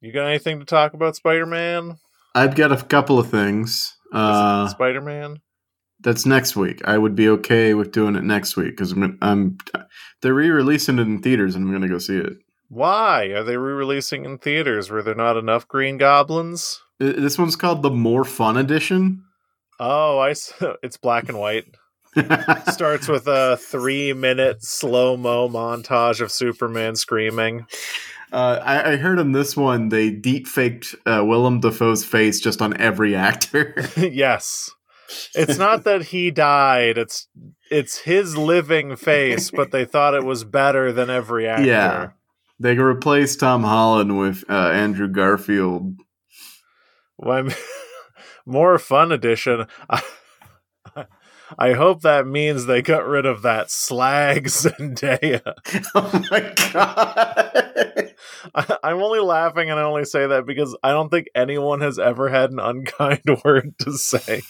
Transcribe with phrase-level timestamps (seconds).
[0.00, 1.98] You got anything to talk about Spider Man?
[2.34, 3.96] I've got a couple of things.
[4.12, 5.40] Uh, Spider Man?
[6.00, 6.80] that's next week.
[6.84, 9.58] I would be okay with doing it next week because I'm, I'm
[10.22, 12.34] they're re-releasing it in theaters and I'm gonna go see it.
[12.68, 14.90] Why are they re-releasing in theaters?
[14.90, 16.80] Were there not enough Green Goblins?
[16.98, 19.24] This one's called the More Fun Edition.
[19.80, 20.34] Oh, I.
[20.82, 21.64] It's black and white.
[22.68, 27.66] Starts with a three-minute slow-mo montage of Superman screaming.
[28.32, 32.60] Uh, I, I heard in this one they deep faked uh, Willem Dafoe's face just
[32.60, 33.74] on every actor.
[33.96, 34.70] yes,
[35.34, 36.98] it's not that he died.
[36.98, 37.28] It's
[37.70, 41.64] it's his living face, but they thought it was better than every actor.
[41.64, 42.08] Yeah.
[42.58, 45.94] they replaced Tom Holland with uh, Andrew Garfield.
[47.16, 47.48] Well,
[48.46, 49.66] more fun edition.
[49.88, 50.02] I,
[51.58, 55.42] I hope that means they got rid of that slag Zendaya.
[55.94, 58.12] oh my god!
[58.54, 61.98] I, I'm only laughing, and I only say that because I don't think anyone has
[61.98, 64.42] ever had an unkind word to say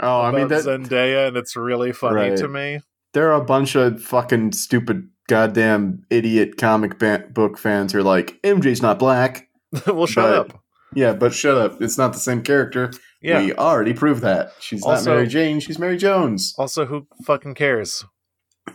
[0.00, 2.36] Oh, I about mean that Zendaya, and it's really funny Right.
[2.38, 2.80] to me.
[3.12, 8.02] there are a bunch of fucking stupid, goddamn idiot comic ba- book fans who are
[8.02, 9.48] like, MJ's not black.
[9.86, 10.62] well, shut But- up.
[10.96, 11.80] Yeah, but shut up.
[11.80, 12.90] It's not the same character.
[13.22, 13.40] Yeah.
[13.42, 14.52] We already proved that.
[14.60, 15.60] She's Also- not Mary Jane.
[15.60, 16.54] She's Mary Jones.
[16.58, 18.04] Also, who fucking cares?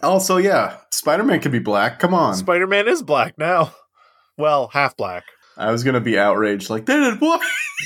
[0.03, 1.99] Also, yeah, Spider Man can be black.
[1.99, 2.35] Come on.
[2.35, 3.73] Spider Man is black now.
[4.37, 5.23] Well, half black.
[5.57, 6.69] I was gonna be outraged.
[6.69, 7.41] Like they did what?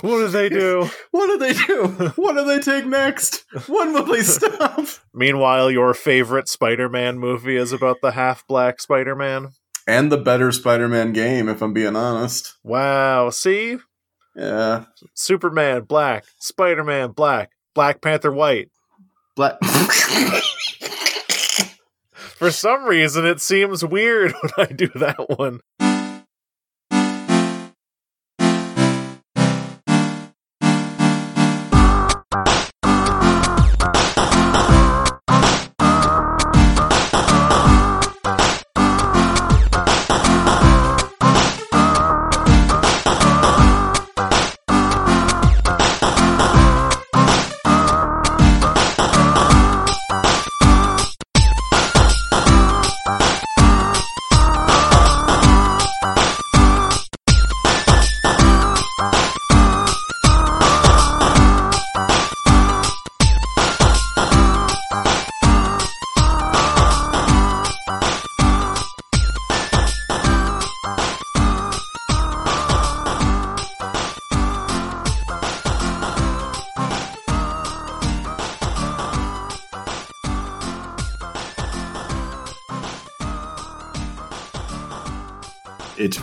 [0.00, 0.88] what do they do?
[1.10, 1.86] What do they do?
[2.16, 3.44] What do they take next?
[3.68, 4.86] When will they stop?
[5.14, 9.50] Meanwhile, your favorite Spider Man movie is about the half black Spider Man.
[9.86, 12.56] And the better Spider Man game, if I'm being honest.
[12.62, 13.30] Wow.
[13.30, 13.78] See?
[14.34, 16.24] Yeah, Superman, black.
[16.38, 17.50] Spider Man, black.
[17.74, 18.70] Black Panther, white.
[19.36, 19.58] black.
[22.36, 25.60] For some reason, it seems weird when I do that one.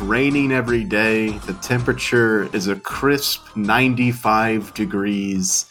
[0.09, 1.29] Raining every day.
[1.29, 5.67] The temperature is a crisp 95 degrees.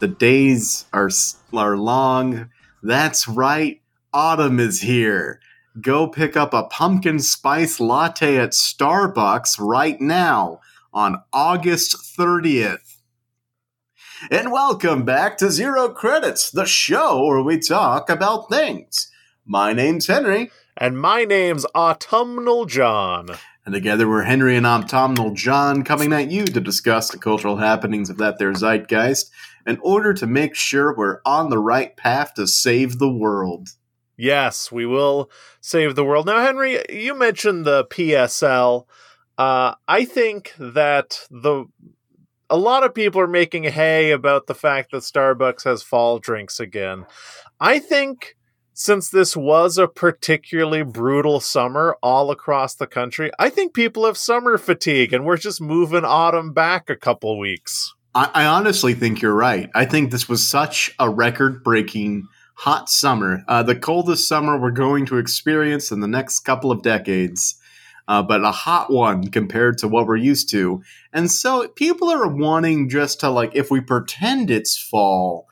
[0.00, 1.08] The days are
[1.54, 2.50] are long.
[2.82, 3.80] That's right.
[4.12, 5.40] Autumn is here.
[5.80, 10.60] Go pick up a pumpkin spice latte at Starbucks right now
[10.92, 12.96] on August 30th.
[14.32, 19.12] And welcome back to Zero Credits, the show where we talk about things.
[19.44, 20.50] My name's Henry.
[20.76, 23.28] And my name's Autumnal John.
[23.66, 28.08] And together we're Henry and Autumnal John coming at you to discuss the cultural happenings
[28.08, 29.28] of that there zeitgeist
[29.66, 33.70] in order to make sure we're on the right path to save the world.
[34.16, 35.28] Yes, we will
[35.60, 36.26] save the world.
[36.26, 38.86] Now, Henry, you mentioned the PSL.
[39.36, 41.64] Uh, I think that the
[42.48, 46.60] a lot of people are making hay about the fact that Starbucks has fall drinks
[46.60, 47.04] again.
[47.58, 48.36] I think
[48.78, 54.18] since this was a particularly brutal summer all across the country, I think people have
[54.18, 57.94] summer fatigue and we're just moving autumn back a couple weeks.
[58.14, 59.70] I, I honestly think you're right.
[59.74, 64.72] I think this was such a record breaking hot summer, uh, the coldest summer we're
[64.72, 67.58] going to experience in the next couple of decades.
[68.06, 70.82] Uh, but a hot one compared to what we're used to.
[71.14, 75.48] And so people are wanting just to, like, if we pretend it's fall,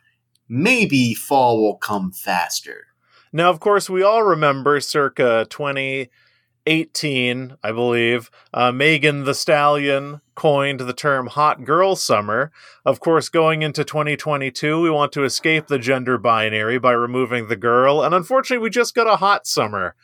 [0.48, 2.86] maybe fall will come faster.
[3.36, 10.78] Now, of course, we all remember circa 2018, I believe, uh, Megan Thee Stallion coined
[10.78, 12.52] the term hot girl summer.
[12.84, 17.56] Of course, going into 2022, we want to escape the gender binary by removing the
[17.56, 18.04] girl.
[18.04, 19.96] And unfortunately, we just got a hot summer,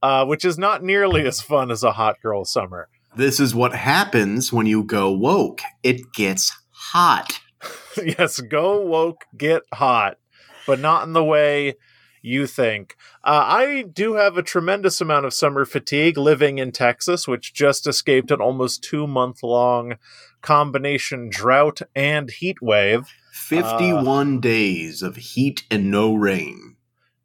[0.00, 2.88] uh, which is not nearly as fun as a hot girl summer.
[3.16, 5.62] This is what happens when you go woke.
[5.82, 7.40] It gets hot.
[7.96, 10.18] yes, go woke, get hot,
[10.64, 11.74] but not in the way
[12.22, 12.96] you think.
[13.24, 17.86] Uh, I do have a tremendous amount of summer fatigue living in Texas, which just
[17.86, 19.96] escaped an almost two month long
[20.42, 23.08] combination drought and heat wave.
[23.32, 26.76] 51 uh, days of heat and no rain.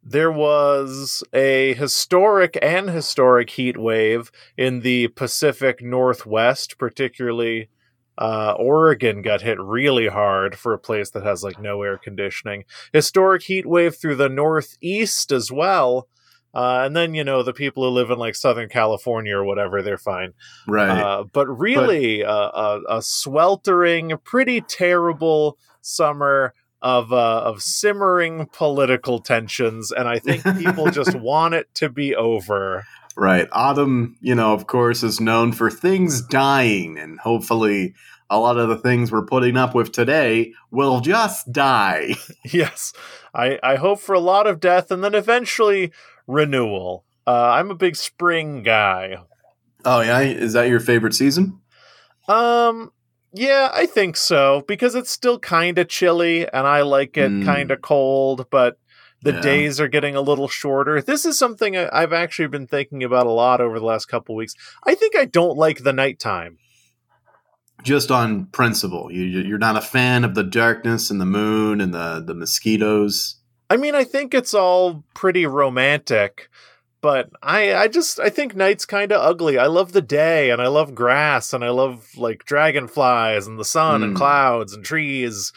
[0.06, 7.70] There was a historic and historic heat wave in the Pacific Northwest, particularly
[8.18, 12.64] uh, Oregon got hit really hard for a place that has like no air conditioning.
[12.92, 16.08] Historic heat wave through the Northeast as well.
[16.54, 19.82] Uh, and then you know the people who live in like Southern California or whatever,
[19.82, 20.34] they're fine,
[20.68, 20.88] right?
[20.88, 22.28] Uh, but really, but...
[22.28, 30.20] Uh, a, a, sweltering, pretty terrible summer of uh, of simmering political tensions, and I
[30.20, 32.84] think people just want it to be over.
[33.16, 33.48] Right.
[33.52, 37.94] Autumn, you know, of course, is known for things dying, and hopefully
[38.30, 42.14] a lot of the things we're putting up with today will just die.
[42.44, 42.92] yes.
[43.34, 45.92] I, I hope for a lot of death and then eventually
[46.26, 47.04] renewal.
[47.26, 49.18] Uh, I'm a big spring guy.
[49.84, 51.60] Oh yeah, is that your favorite season?
[52.26, 52.90] Um,
[53.32, 57.44] yeah, I think so because it's still kind of chilly and I like it mm.
[57.44, 58.78] kind of cold, but
[59.24, 59.40] the yeah.
[59.40, 61.00] days are getting a little shorter.
[61.00, 64.54] This is something I've actually been thinking about a lot over the last couple weeks.
[64.86, 66.58] I think I don't like the nighttime.
[67.82, 71.92] Just on principle, you, you're not a fan of the darkness and the moon and
[71.92, 73.36] the the mosquitoes.
[73.68, 76.48] I mean, I think it's all pretty romantic,
[77.00, 79.58] but I I just I think night's kind of ugly.
[79.58, 83.64] I love the day and I love grass and I love like dragonflies and the
[83.64, 84.04] sun mm.
[84.04, 85.52] and clouds and trees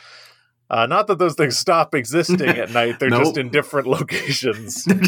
[0.69, 3.23] uh, not that those things stop existing at night; they're nope.
[3.23, 4.85] just in different locations.
[4.91, 4.99] uh,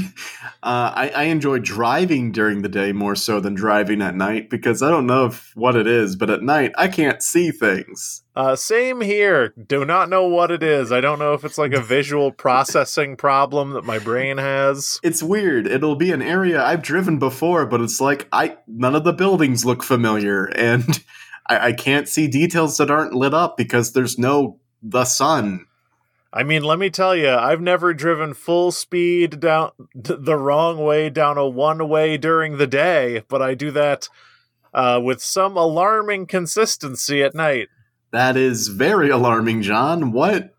[0.63, 4.89] I, I, enjoy driving during the day more so than driving at night because I
[4.89, 8.23] don't know if, what it is, but at night I can't see things.
[8.35, 9.50] Uh, same here.
[9.50, 10.94] Do not know what it is.
[10.94, 14.97] I don't know if it's like a visual processing problem that my brain has.
[15.03, 15.67] It's weird.
[15.67, 19.65] It'll be an area I've driven before, but it's like I none of the buildings
[19.65, 21.03] look familiar, and
[21.47, 25.65] I, I can't see details that aren't lit up because there's no the sun.
[26.31, 31.09] I mean, let me tell you, I've never driven full speed down the wrong way
[31.09, 34.09] down a one way during the day, but I do that
[34.73, 37.69] uh, with some alarming consistency at night.
[38.11, 40.11] That is very alarming, John.
[40.11, 40.53] What?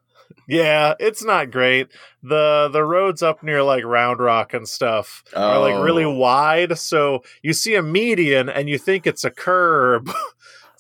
[0.48, 1.88] Yeah, it's not great.
[2.24, 5.40] the The roads up near like Round Rock and stuff oh.
[5.40, 6.14] are like really oh.
[6.14, 10.10] wide, so you see a median and you think it's a curb.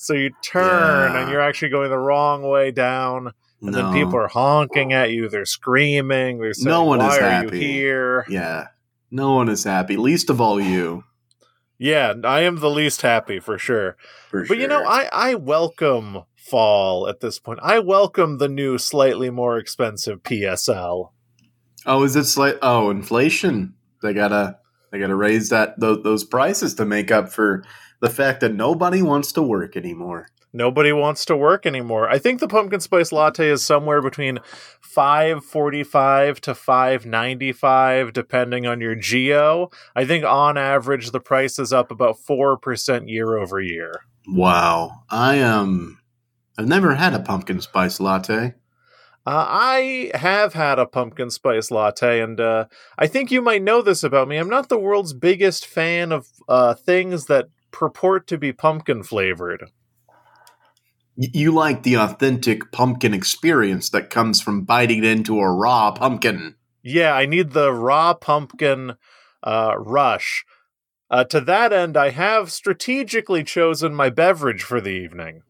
[0.02, 1.20] So you turn yeah.
[1.20, 3.34] and you're actually going the wrong way down.
[3.60, 3.72] And no.
[3.72, 5.28] then people are honking at you.
[5.28, 6.38] They're screaming.
[6.38, 7.60] They're saying, no one Why is happy.
[7.60, 8.24] here?
[8.26, 8.68] Yeah.
[9.10, 9.98] No one is happy.
[9.98, 11.04] Least of all you.
[11.76, 13.98] Yeah, I am the least happy for sure.
[14.30, 14.56] For but sure.
[14.56, 17.60] you know, I, I welcome fall at this point.
[17.62, 21.10] I welcome the new, slightly more expensive PSL.
[21.84, 22.56] Oh, is it slight?
[22.62, 23.74] Oh, inflation.
[24.02, 24.56] They gotta
[24.90, 27.64] they gotta raise that those, those prices to make up for
[28.00, 30.28] the fact that nobody wants to work anymore.
[30.52, 32.08] Nobody wants to work anymore.
[32.08, 34.40] I think the pumpkin spice latte is somewhere between
[34.80, 39.70] 545 to 595 depending on your geo.
[39.94, 43.92] I think on average the price is up about 4% year over year.
[44.26, 45.04] Wow.
[45.08, 45.96] I am um
[46.58, 48.54] I've never had a pumpkin spice latte.
[49.26, 52.66] Uh, I have had a pumpkin spice latte, and uh,
[52.98, 54.36] I think you might know this about me.
[54.36, 59.70] I'm not the world's biggest fan of uh, things that purport to be pumpkin flavored.
[61.16, 66.54] You like the authentic pumpkin experience that comes from biting into a raw pumpkin.
[66.82, 68.94] Yeah, I need the raw pumpkin
[69.42, 70.44] uh, rush.
[71.10, 75.42] Uh, to that end, I have strategically chosen my beverage for the evening.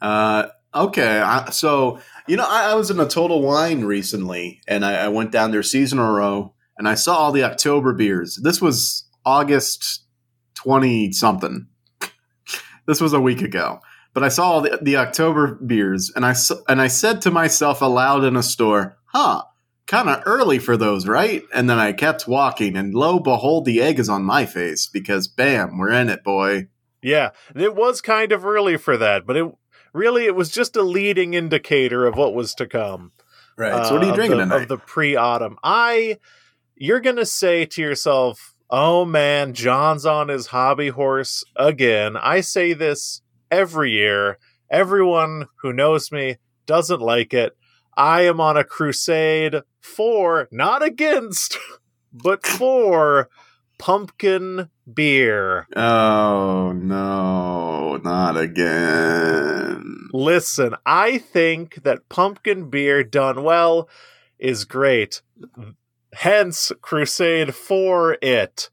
[0.00, 5.06] Uh, okay, so you know, I, I, was in a Total Wine recently, and I,
[5.06, 8.38] I went down their seasonal row, and I saw all the October beers.
[8.42, 10.04] This was August
[10.58, 11.66] 20 something.
[12.86, 13.80] this was a week ago.
[14.14, 16.34] But I saw the, the October beers and I
[16.68, 19.44] and I said to myself aloud in a store, "Huh,
[19.86, 23.80] kind of early for those, right?" And then I kept walking and lo behold the
[23.80, 26.68] egg is on my face because bam, we're in it, boy.
[27.00, 29.46] Yeah, it was kind of early for that, but it
[29.92, 33.12] really it was just a leading indicator of what was to come.
[33.56, 33.86] Right.
[33.86, 34.62] So what are you uh, drinking the, tonight?
[34.62, 35.58] Of the pre-autumn.
[35.62, 36.18] I
[36.74, 42.18] you're going to say to yourself, Oh man, John's on his hobby horse again.
[42.18, 44.38] I say this every year.
[44.70, 47.56] Everyone who knows me doesn't like it.
[47.96, 51.56] I am on a crusade for, not against,
[52.12, 53.30] but for
[53.78, 55.66] pumpkin beer.
[55.74, 60.08] Oh no, not again.
[60.12, 63.88] Listen, I think that pumpkin beer done well
[64.38, 65.22] is great
[66.14, 68.70] Hence, crusade for it.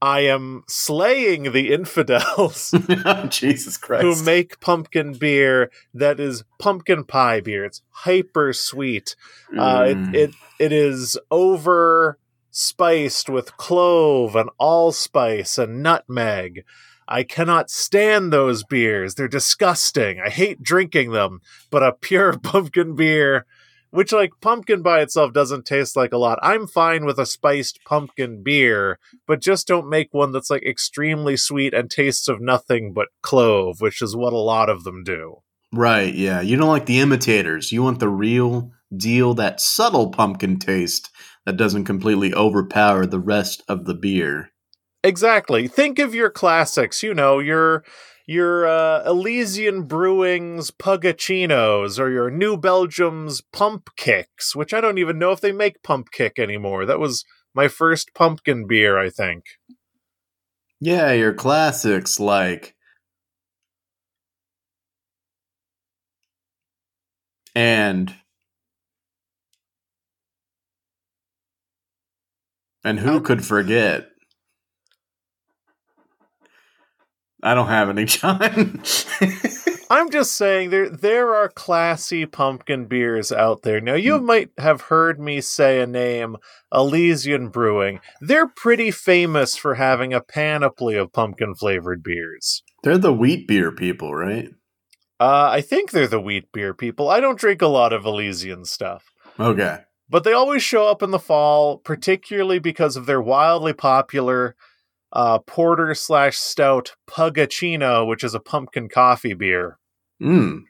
[0.00, 2.74] I am slaying the infidels
[3.28, 4.02] Jesus Christ.
[4.02, 7.64] who make pumpkin beer that is pumpkin pie beer.
[7.64, 9.14] It's hyper sweet.
[9.56, 10.14] Uh, Mm.
[10.14, 12.18] it, it it is over
[12.50, 16.64] spiced with clove and allspice and nutmeg.
[17.06, 19.14] I cannot stand those beers.
[19.14, 20.20] They're disgusting.
[20.24, 21.40] I hate drinking them.
[21.70, 23.46] But a pure pumpkin beer,
[23.92, 26.38] which like pumpkin by itself doesn't taste like a lot.
[26.42, 31.36] I'm fine with a spiced pumpkin beer, but just don't make one that's like extremely
[31.36, 35.42] sweet and tastes of nothing but clove, which is what a lot of them do.
[35.72, 36.40] Right, yeah.
[36.40, 37.70] You don't like the imitators.
[37.70, 41.10] You want the real deal, that subtle pumpkin taste
[41.44, 44.50] that doesn't completely overpower the rest of the beer.
[45.04, 45.68] Exactly.
[45.68, 47.84] Think of your classics, you know, your
[48.26, 55.32] your uh, Elysian Brewing's Punkuccinos or your New Belgium's Pumpkicks, which I don't even know
[55.32, 56.86] if they make Pumpkick anymore.
[56.86, 57.24] That was
[57.54, 59.44] my first pumpkin beer, I think.
[60.80, 62.74] Yeah, your classics like.
[67.54, 68.14] And.
[72.84, 74.11] And who could forget?
[77.42, 78.82] I don't have any, John.
[79.90, 83.78] I'm just saying there there are classy pumpkin beers out there.
[83.78, 86.38] Now you might have heard me say a name,
[86.72, 88.00] Elysian Brewing.
[88.20, 92.62] They're pretty famous for having a panoply of pumpkin flavored beers.
[92.82, 94.48] They're the wheat beer people, right?
[95.20, 97.10] Uh, I think they're the wheat beer people.
[97.10, 99.12] I don't drink a lot of Elysian stuff.
[99.38, 99.80] Okay.
[100.08, 104.56] But they always show up in the fall, particularly because of their wildly popular
[105.12, 109.78] uh, porter slash stout Punkuccino, which is a pumpkin coffee beer.
[110.22, 110.62] Mm.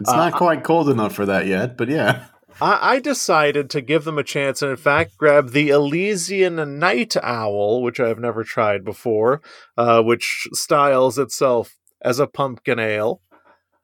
[0.00, 2.26] It's Uh, not I- quite cold enough for that yet, but yeah.
[2.60, 7.16] I, I decided to give them a chance and, in fact, grab the Elysian Night
[7.22, 9.42] Owl, which I've never tried before,
[9.76, 13.22] uh, which styles itself as a pumpkin ale,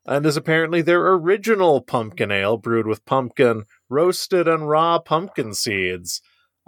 [0.07, 6.21] and is apparently their original pumpkin ale brewed with pumpkin, roasted, and raw pumpkin seeds.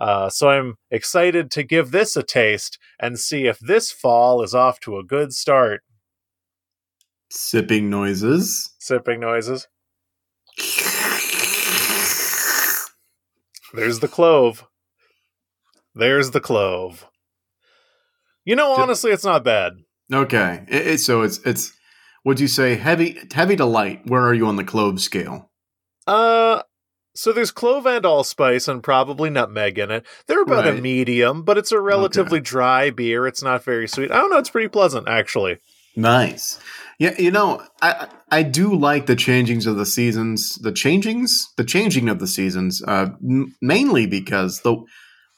[0.02, 4.52] Uh, so I'm excited to give this a taste and see if this fall is
[4.52, 5.82] off to a good start.
[7.30, 8.74] Sipping noises.
[8.80, 9.68] Sipping noises.
[13.74, 14.66] There's the clove.
[15.94, 17.06] There's the clove.
[18.44, 19.74] You know, honestly, it's not bad.
[20.12, 20.64] Okay.
[20.68, 21.72] It, it- so it's it's
[22.24, 24.02] would you say heavy heavy to light?
[24.06, 25.50] Where are you on the clove scale?
[26.08, 26.62] Uh,
[27.14, 30.06] so there's clove and allspice and probably nutmeg in it.
[30.26, 33.26] They're about a medium, but it's a relatively dry beer.
[33.26, 34.10] It's not very sweet.
[34.10, 34.38] I don't know.
[34.38, 35.58] It's pretty pleasant, actually.
[35.94, 36.58] Nice.
[36.98, 40.56] Yeah, you know, I I do like the changings of the seasons.
[40.56, 44.76] The changings, the changing of the seasons, uh, m- mainly because the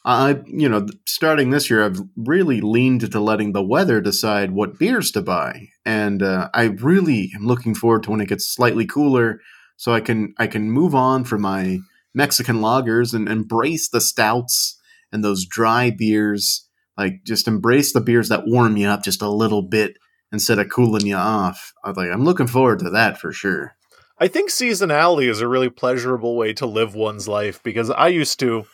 [0.04, 4.78] I you know starting this year, I've really leaned to letting the weather decide what
[4.78, 8.86] beers to buy, and uh, I really am looking forward to when it gets slightly
[8.86, 9.40] cooler,
[9.76, 11.80] so I can I can move on from my
[12.14, 14.80] Mexican lagers and embrace the stouts
[15.12, 16.68] and those dry beers.
[16.96, 19.96] Like just embrace the beers that warm you up just a little bit
[20.32, 21.72] instead of cooling you off.
[21.84, 23.76] I like, I'm looking forward to that for sure.
[24.18, 28.38] I think seasonality is a really pleasurable way to live one's life because I used
[28.40, 28.64] to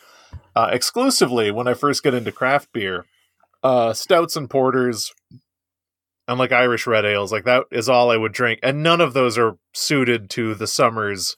[0.54, 3.06] uh, exclusively when I first get into craft beer,
[3.62, 5.12] uh, stouts and porters,
[6.28, 9.12] and like Irish red ales, like that is all I would drink, and none of
[9.12, 11.36] those are suited to the summers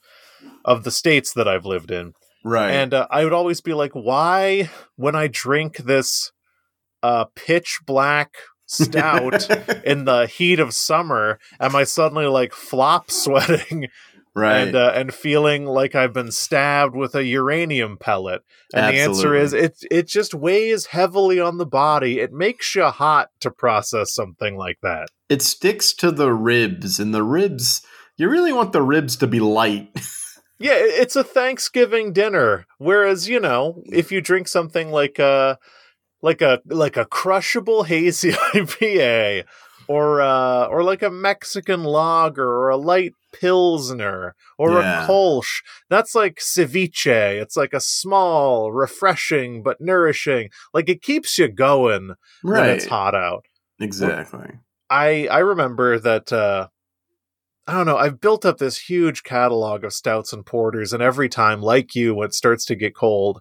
[0.65, 2.13] of the states that I've lived in.
[2.43, 2.71] Right.
[2.71, 6.31] And uh, I would always be like, why, when I drink this
[7.01, 8.33] uh, pitch black
[8.65, 9.49] stout
[9.85, 13.87] in the heat of summer, am I suddenly like flop sweating
[14.35, 14.67] right.
[14.67, 18.41] and uh, and feeling like I've been stabbed with a uranium pellet?
[18.73, 22.19] And the answer is it it just weighs heavily on the body.
[22.19, 25.09] It makes you hot to process something like that.
[25.29, 27.81] it sticks to the ribs, and the ribs,
[28.17, 29.89] you really want the ribs to be light.
[30.59, 32.65] Yeah, it's a Thanksgiving dinner.
[32.77, 35.59] Whereas, you know, if you drink something like a
[36.21, 39.43] like a like a crushable hazy IPA
[39.87, 45.03] or uh or like a Mexican lager or a light pilsner or Yeah.
[45.03, 47.41] a kolsch, that's like ceviche.
[47.41, 50.49] It's like a small, refreshing but nourishing.
[50.73, 53.45] Like it keeps you going when it's hot out.
[53.79, 54.59] Exactly.
[54.89, 56.67] I I remember that uh
[57.65, 61.29] I don't know, I've built up this huge catalog of stouts and porters, and every
[61.29, 63.39] time, like you, when it starts to get cold,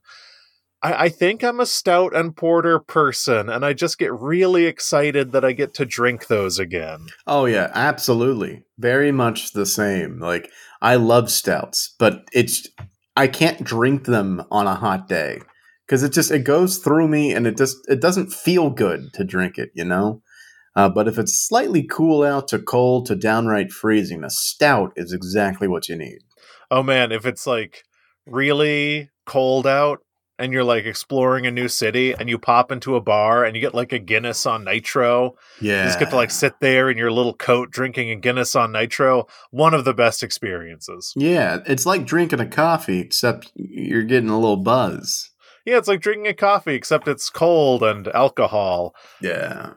[0.82, 5.32] I, I think I'm a stout and porter person, and I just get really excited
[5.32, 7.08] that I get to drink those again.
[7.26, 8.64] Oh yeah, absolutely.
[8.78, 10.18] Very much the same.
[10.18, 12.68] Like I love stouts, but it's
[13.16, 15.40] I can't drink them on a hot day
[15.86, 19.24] because it just it goes through me and it just it doesn't feel good to
[19.24, 20.22] drink it, you know.
[20.74, 25.12] Uh, but if it's slightly cool out to cold to downright freezing, a stout is
[25.12, 26.20] exactly what you need.
[26.70, 27.84] Oh man, if it's like
[28.26, 30.00] really cold out
[30.42, 33.62] and you're like exploring a new city and you pop into a bar and you
[33.62, 35.36] get like a Guinness on nitro.
[35.60, 35.82] Yeah.
[35.82, 38.72] You just get to like sit there in your little coat drinking a Guinness on
[38.72, 39.28] nitro.
[39.52, 41.14] One of the best experiences.
[41.16, 45.30] Yeah, it's like drinking a coffee, except you're getting a little buzz.
[45.64, 48.96] Yeah, it's like drinking a coffee, except it's cold and alcohol.
[49.20, 49.74] Yeah.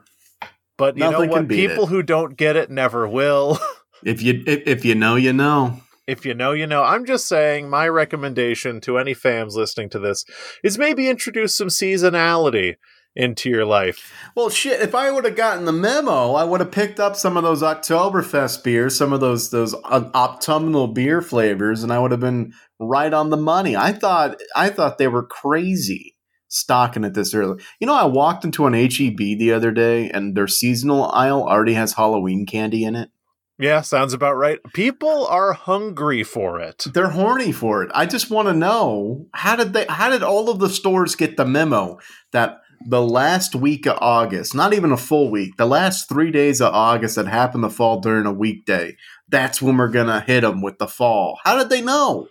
[0.76, 1.48] But you Nothing know what?
[1.48, 1.90] People it.
[1.90, 3.58] who don't get it never will.
[4.04, 5.80] If you if, if you know, you know.
[6.06, 6.82] If you know, you know.
[6.82, 10.24] I'm just saying, my recommendation to any fans listening to this
[10.62, 12.76] is maybe introduce some seasonality
[13.16, 14.12] into your life.
[14.34, 14.80] Well, shit.
[14.80, 17.62] If I would have gotten the memo, I would have picked up some of those
[17.62, 22.52] Oktoberfest beers, some of those those uh, autumnal beer flavors, and I would have been
[22.78, 23.74] right on the money.
[23.74, 26.16] I thought I thought they were crazy
[26.48, 27.62] stocking it this early.
[27.80, 31.74] You know, I walked into an HEB the other day, and their seasonal aisle already
[31.74, 33.10] has Halloween candy in it.
[33.58, 34.58] Yeah, sounds about right.
[34.74, 36.84] People are hungry for it.
[36.92, 37.90] They're horny for it.
[37.94, 39.86] I just want to know how did they?
[39.88, 41.98] How did all of the stores get the memo
[42.32, 46.60] that the last week of August, not even a full week, the last three days
[46.60, 48.94] of August that happened to fall during a weekday,
[49.28, 51.38] that's when we're gonna hit them with the fall.
[51.44, 52.28] How did they know?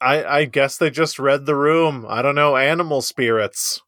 [0.00, 2.06] I, I guess they just read the room.
[2.08, 3.82] I don't know, animal spirits.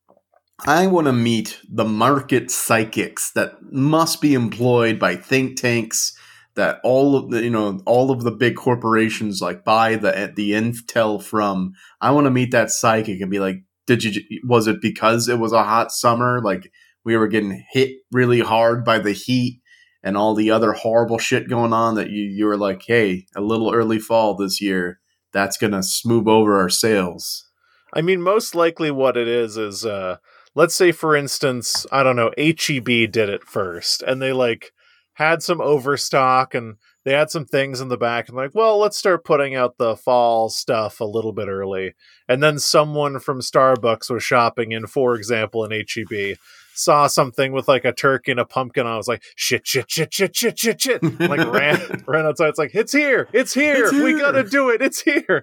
[0.67, 6.17] I want to meet the market psychics that must be employed by think tanks
[6.57, 10.53] that all of the you know all of the big corporations like buy the the
[10.53, 11.73] intel from.
[12.01, 13.57] I want to meet that psychic and be like,
[13.87, 16.71] did you was it because it was a hot summer like
[17.05, 19.61] we were getting hit really hard by the heat
[20.03, 23.41] and all the other horrible shit going on that you you were like, hey, a
[23.41, 25.01] little early fall this year.
[25.33, 27.49] That's gonna smooth over our sales.
[27.93, 30.17] I mean, most likely what it is is, uh,
[30.55, 34.73] let's say, for instance, I don't know, HEB did it first, and they like
[35.15, 38.97] had some overstock and they had some things in the back and like, well, let's
[38.97, 41.95] start putting out the fall stuff a little bit early.
[42.29, 46.37] And then someone from Starbucks was shopping in, for example, in HEB,
[46.75, 48.87] saw something with like a turkey and a pumpkin.
[48.87, 51.03] I was like, shit, shit, shit, shit, shit, shit, shit.
[51.21, 52.49] like ran ran outside.
[52.49, 53.85] It's like, it's here, it's here.
[53.85, 54.83] It's We gotta do it.
[54.83, 55.43] It's here.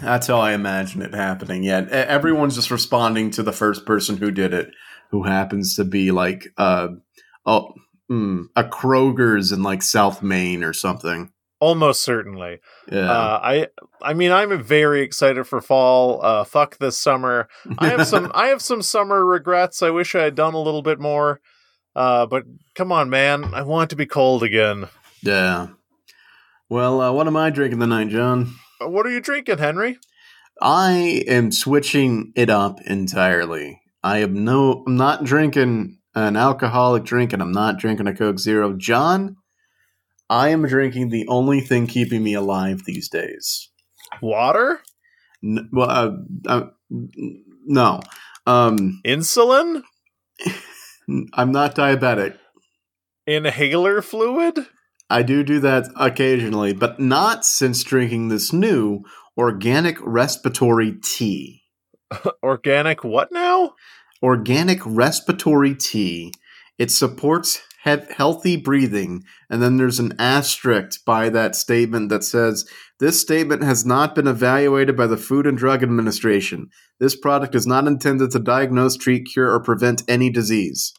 [0.00, 1.62] That's how I imagine it happening.
[1.62, 4.70] Yeah, everyone's just responding to the first person who did it,
[5.12, 6.88] who happens to be like uh,
[7.46, 7.74] oh,
[8.10, 11.30] mm, a Kroger's in like South Maine or something.
[11.60, 12.58] Almost certainly.
[12.90, 13.66] Yeah, Uh, I
[14.02, 16.18] I mean I'm very excited for fall.
[16.24, 17.48] Uh, fuck this summer.
[17.78, 19.80] I have some I have some summer regrets.
[19.80, 21.40] I wish I had done a little bit more.
[21.94, 22.44] Uh, but
[22.74, 23.52] come on, man.
[23.54, 24.88] I want to be cold again.
[25.22, 25.68] yeah.
[26.70, 28.54] Well, uh, what am I drinking tonight, John?
[28.80, 29.98] Uh, What are you drinking, Henry?
[30.60, 33.81] I am switching it up entirely.
[34.02, 38.38] I am no, I'm not drinking an alcoholic drink, and I'm not drinking a Coke
[38.38, 38.74] Zero.
[38.74, 39.36] John,
[40.28, 43.70] I am drinking the only thing keeping me alive these days.
[44.20, 44.80] Water?
[45.44, 46.10] N- well, uh,
[46.48, 48.00] uh, no,
[48.46, 49.82] um, Insulin?
[51.34, 52.36] I'm not diabetic.
[53.26, 54.66] Inhaler fluid?
[55.08, 59.02] I do do that occasionally, but not since drinking this new
[59.36, 61.61] organic respiratory tea.
[62.42, 63.74] Organic what now?
[64.22, 66.32] Organic respiratory tea.
[66.78, 72.64] It supports he- healthy breathing, and then there's an asterisk by that statement that says
[73.00, 76.68] this statement has not been evaluated by the Food and Drug Administration.
[77.00, 80.94] This product is not intended to diagnose, treat, cure, or prevent any disease.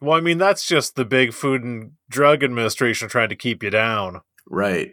[0.00, 3.70] Well, I mean that's just the big Food and Drug Administration trying to keep you
[3.70, 4.20] down.
[4.46, 4.90] Right.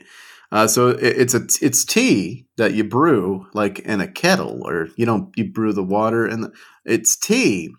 [0.51, 4.89] Uh, so it, it's a it's tea that you brew like in a kettle, or
[4.95, 6.53] you don't you brew the water and
[6.85, 7.69] it's tea,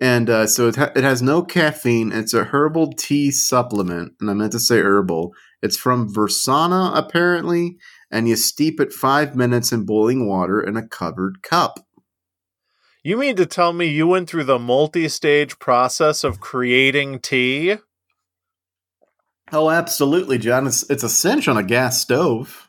[0.00, 2.12] and uh, so it ha- it has no caffeine.
[2.12, 5.34] It's a herbal tea supplement, and I meant to say herbal.
[5.62, 7.76] It's from Versana apparently,
[8.10, 11.80] and you steep it five minutes in boiling water in a covered cup.
[13.02, 17.76] You mean to tell me you went through the multi-stage process of creating tea?
[19.52, 20.66] Oh, absolutely, John.
[20.66, 22.68] It's it's a cinch on a gas stove.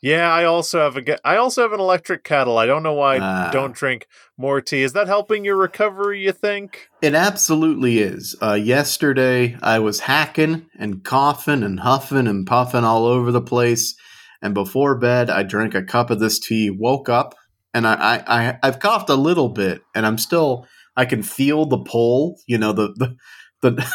[0.00, 2.56] Yeah, I also have a I also have an electric kettle.
[2.56, 3.50] I don't know why I Ah.
[3.50, 4.82] don't drink more tea.
[4.84, 6.88] Is that helping your recovery, you think?
[7.02, 8.36] It absolutely is.
[8.40, 13.96] Uh, yesterday, I was hacking and coughing and huffing and puffing all over the place.
[14.40, 17.34] And before bed, I drank a cup of this tea, woke up,
[17.74, 20.64] and I, I, I, I've coughed a little bit, and I'm still,
[20.96, 23.16] I can feel the pull, you know, the, the,
[23.62, 23.92] the,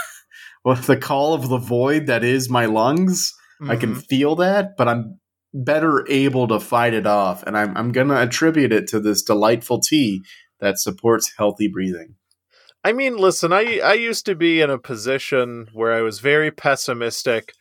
[0.64, 3.32] well, the call of the void that is my lungs.
[3.62, 4.06] I can Mhm.
[4.08, 5.20] feel that, but I'm
[5.54, 7.44] better able to fight it off.
[7.44, 10.22] And I'm, I'm going to attribute it to this delightful tea
[10.60, 12.16] that supports healthy breathing.
[12.84, 16.52] I mean, listen, I I used to be in a position where I was very
[16.52, 17.54] pessimistic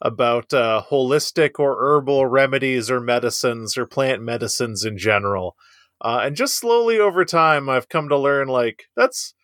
[0.00, 5.56] about uh, holistic or herbal remedies or medicines or plant medicines in general.
[6.02, 9.34] Uh, and just slowly over time, I've come to learn like that's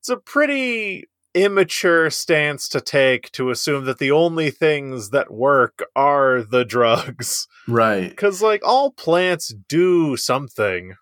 [0.00, 5.84] it's a pretty immature stance to take to assume that the only things that work
[5.94, 7.46] are the drugs.
[7.68, 8.08] Right.
[8.08, 10.94] Because like all plants do something.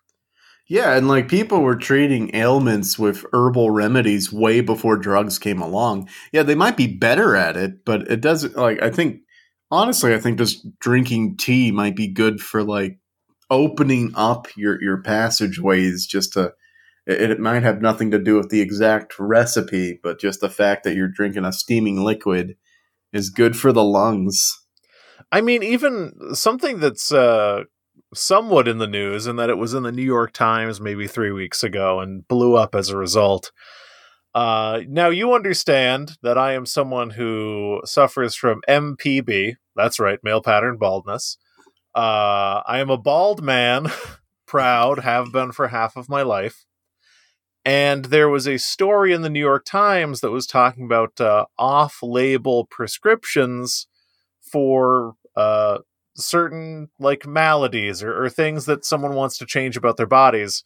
[0.67, 6.09] Yeah, and like people were treating ailments with herbal remedies way before drugs came along.
[6.31, 9.19] Yeah, they might be better at it, but it doesn't like I think
[9.69, 12.97] honestly, I think just drinking tea might be good for like
[13.51, 16.53] opening up your your passageways just to
[17.05, 20.83] it, it might have nothing to do with the exact recipe, but just the fact
[20.83, 22.55] that you're drinking a steaming liquid
[23.13, 24.61] is good for the lungs.
[25.31, 27.63] I mean, even something that's uh,
[28.13, 31.31] somewhat in the news and that it was in the New York Times maybe three
[31.31, 33.51] weeks ago and blew up as a result.
[34.33, 39.55] Uh, now, you understand that I am someone who suffers from MPB.
[39.75, 41.37] That's right, male pattern baldness.
[41.95, 43.87] Uh, I am a bald man,
[44.45, 46.65] proud, have been for half of my life.
[47.65, 51.45] And there was a story in the New York Times that was talking about uh,
[51.57, 53.87] off label prescriptions
[54.39, 55.79] for uh,
[56.15, 60.63] certain like maladies or, or things that someone wants to change about their bodies.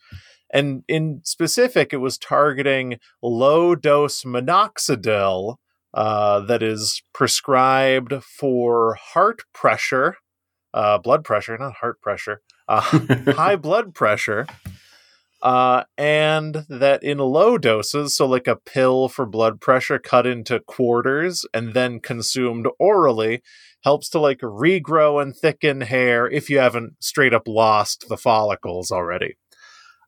[0.52, 5.56] And in specific, it was targeting low dose minoxidil
[5.94, 10.18] uh, that is prescribed for heart pressure,
[10.74, 12.82] uh, blood pressure, not heart pressure, uh,
[13.34, 14.48] high blood pressure.
[15.42, 20.60] Uh, and that in low doses, so like a pill for blood pressure cut into
[20.60, 23.42] quarters and then consumed orally,
[23.84, 28.92] helps to like regrow and thicken hair if you haven't straight up lost the follicles
[28.92, 29.38] already.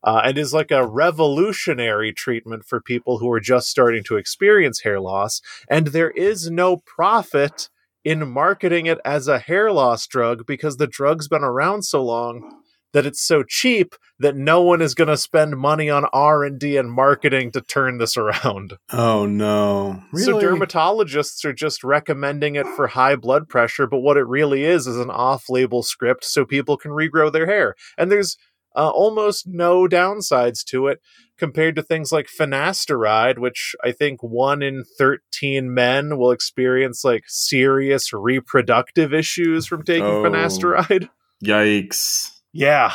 [0.04, 4.82] Uh, and is like a revolutionary treatment for people who are just starting to experience
[4.82, 5.42] hair loss.
[5.70, 7.70] And there is no profit
[8.04, 12.61] in marketing it as a hair loss drug because the drug's been around so long
[12.94, 16.92] that it's so cheap that no one is going to spend money on R&D and
[16.92, 18.74] marketing to turn this around.
[18.92, 20.04] Oh no.
[20.12, 20.26] Really?
[20.26, 24.88] So dermatologists are just recommending it for high blood pressure, but what it really is
[24.88, 27.76] is an off-label script so people can regrow their hair.
[27.98, 28.38] And there's
[28.76, 31.00] uh, almost no downsides to it
[31.38, 37.24] compared to things like finasteride, which I think one in 13 men will experience like
[37.28, 41.10] serious reproductive issues from taking oh, finasteride.
[41.44, 42.41] Yikes.
[42.54, 42.94] Yeah.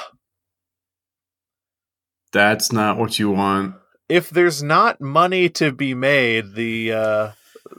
[2.32, 3.76] That's not what you want.
[4.08, 7.32] If there's not money to be made, the uh,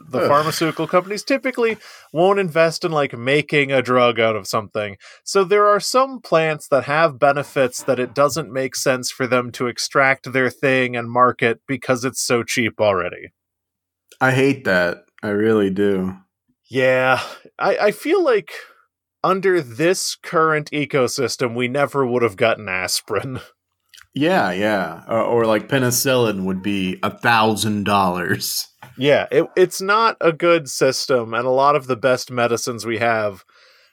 [0.08, 0.28] the Ugh.
[0.28, 1.78] pharmaceutical companies typically
[2.12, 4.96] won't invest in like making a drug out of something.
[5.24, 9.52] So there are some plants that have benefits that it doesn't make sense for them
[9.52, 13.32] to extract their thing and market because it's so cheap already.
[14.20, 15.04] I hate that.
[15.22, 16.16] I really do.
[16.68, 17.22] Yeah.
[17.58, 18.52] I, I feel like
[19.28, 23.40] under this current ecosystem, we never would have gotten aspirin.
[24.14, 28.66] Yeah, yeah, or, or like penicillin would be a thousand dollars.
[28.96, 32.98] Yeah, it, it's not a good system, and a lot of the best medicines we
[32.98, 33.44] have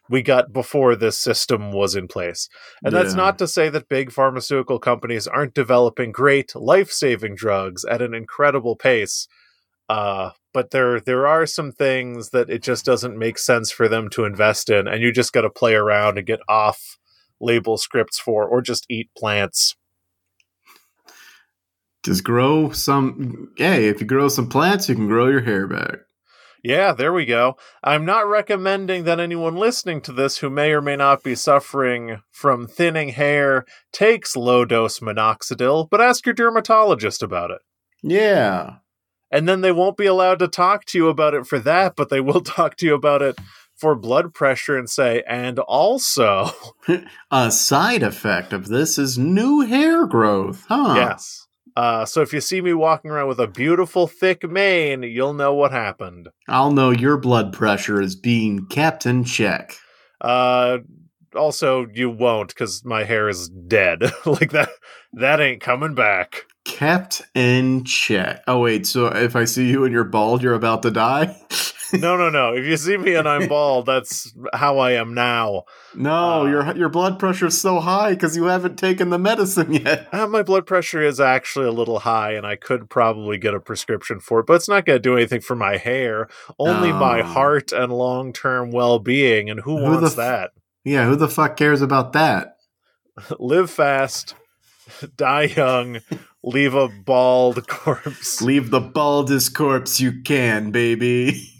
[0.09, 2.49] we got before this system was in place.
[2.83, 3.03] And yeah.
[3.03, 8.13] that's not to say that big pharmaceutical companies aren't developing great life-saving drugs at an
[8.13, 9.27] incredible pace.
[9.89, 14.09] Uh, but there there are some things that it just doesn't make sense for them
[14.11, 16.97] to invest in, and you just got to play around and get off
[17.39, 19.75] label scripts for, or just eat plants.
[22.03, 23.49] Just grow some.
[23.57, 25.99] Hey, if you grow some plants, you can grow your hair back.
[26.63, 27.57] Yeah, there we go.
[27.83, 32.21] I'm not recommending that anyone listening to this who may or may not be suffering
[32.31, 37.59] from thinning hair takes low dose minoxidil, but ask your dermatologist about it.
[38.01, 38.77] Yeah
[39.35, 42.07] and then they won't be allowed to talk to you about it for that, but
[42.07, 43.37] they will talk to you about it
[43.75, 46.49] for blood pressure and say, and also
[47.31, 50.93] a side effect of this is new hair growth, huh?
[50.95, 51.47] Yes.
[51.75, 55.53] Uh, so if you see me walking around with a beautiful thick mane, you'll know
[55.53, 56.29] what happened.
[56.47, 59.75] I'll know your blood pressure is being kept in check.
[60.21, 60.77] Uh,
[61.35, 64.01] also, you won't because my hair is dead.
[64.25, 64.69] like that,
[65.11, 68.43] that ain't coming back kept in check.
[68.47, 71.39] Oh wait, so if I see you and you're bald, you're about to die?
[71.93, 72.53] no, no, no.
[72.53, 75.63] If you see me and I'm bald, that's how I am now.
[75.93, 79.73] No, uh, your your blood pressure is so high because you haven't taken the medicine
[79.85, 80.09] yet.
[80.11, 83.59] Uh, my blood pressure is actually a little high, and I could probably get a
[83.59, 86.27] prescription for it, but it's not going to do anything for my hair.
[86.59, 89.49] Only my heart and long term well being.
[89.49, 90.51] And who, who wants f- that?
[90.83, 92.57] Yeah, who the fuck cares about that?
[93.39, 94.35] Live fast,
[95.15, 95.99] die young,
[96.45, 98.41] leave a bald corpse.
[98.41, 101.51] Leave the baldest corpse you can, baby.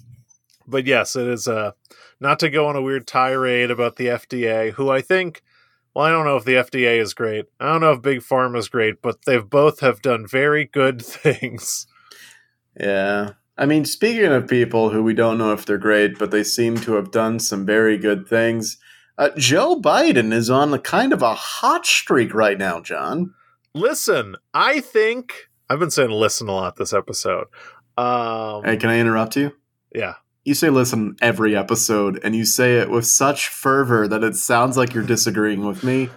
[0.68, 1.72] But yes, it is uh,
[2.20, 5.42] not to go on a weird tirade about the FDA, who I think.
[5.94, 7.46] Well, I don't know if the FDA is great.
[7.60, 11.02] I don't know if Big Pharma is great, but they've both have done very good
[11.06, 11.88] things.
[12.80, 13.32] Yeah.
[13.58, 16.78] I mean, speaking of people who we don't know if they're great, but they seem
[16.80, 18.78] to have done some very good things,
[19.18, 23.34] uh, Joe Biden is on a kind of a hot streak right now, John.
[23.76, 25.34] Listen, I think
[25.70, 27.48] I've been saying listen a lot this episode.
[27.98, 29.52] Um, Hey, can I interrupt you?
[29.94, 30.14] yeah,
[30.46, 34.78] You say listen every episode, and you say it with such fervor that it sounds
[34.78, 36.10] like you're disagreeing with me,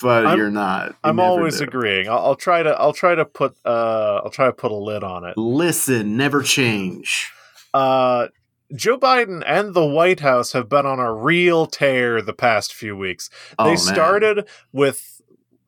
[0.00, 0.88] but I'm- you're not.
[0.90, 1.64] You I'm always do.
[1.64, 2.08] agreeing.
[2.08, 2.70] I'll, I'll try to.
[2.70, 3.56] I'll try to put.
[3.64, 5.36] Uh, I'll try to put a lid on it.
[5.38, 7.30] Listen, never change.
[7.74, 8.28] Uh,
[8.74, 12.96] Joe Biden and the White House have been on a real tear the past few
[12.96, 13.30] weeks.
[13.58, 13.78] Oh, they man.
[13.78, 15.20] started with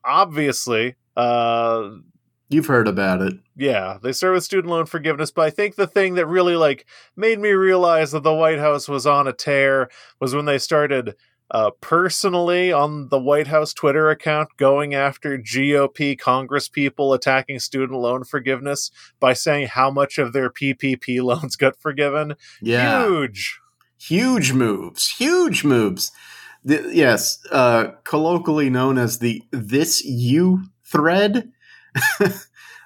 [0.03, 0.95] obviously.
[1.15, 1.89] Uh,
[2.49, 3.35] You've heard about it.
[3.55, 6.85] yeah, they started with student loan forgiveness, but I think the thing that really like
[7.15, 11.15] made me realize that the White House was on a tear was when they started
[11.51, 17.99] uh, personally on the White House Twitter account going after GOP Congress people attacking student
[17.99, 22.35] loan forgiveness by saying how much of their PPP loans got forgiven.
[22.61, 23.05] Yeah.
[23.05, 23.59] Huge.
[23.97, 26.11] huge moves huge moves
[26.65, 31.51] the, yes uh colloquially known as the this you thread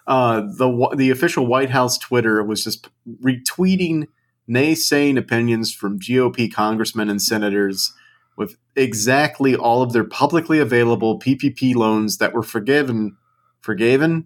[0.07, 2.89] uh the the official white house twitter was just
[3.23, 4.07] retweeting
[4.49, 7.93] naysaying opinions from gop congressmen and senators
[8.37, 13.15] with exactly all of their publicly available ppp loans that were forgiven
[13.61, 14.25] forgiven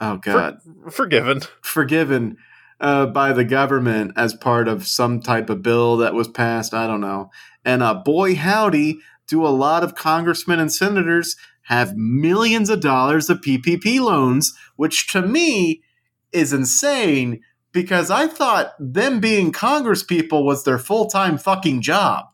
[0.00, 0.58] oh god
[0.90, 1.40] Forgiven.
[1.60, 2.36] forgiven
[2.82, 6.74] uh, by the government as part of some type of bill that was passed.
[6.74, 7.30] I don't know.
[7.64, 13.30] And uh, boy, howdy, do a lot of congressmen and senators have millions of dollars
[13.30, 15.82] of PPP loans, which to me
[16.32, 17.40] is insane
[17.72, 22.26] because I thought them being congresspeople was their full time fucking job.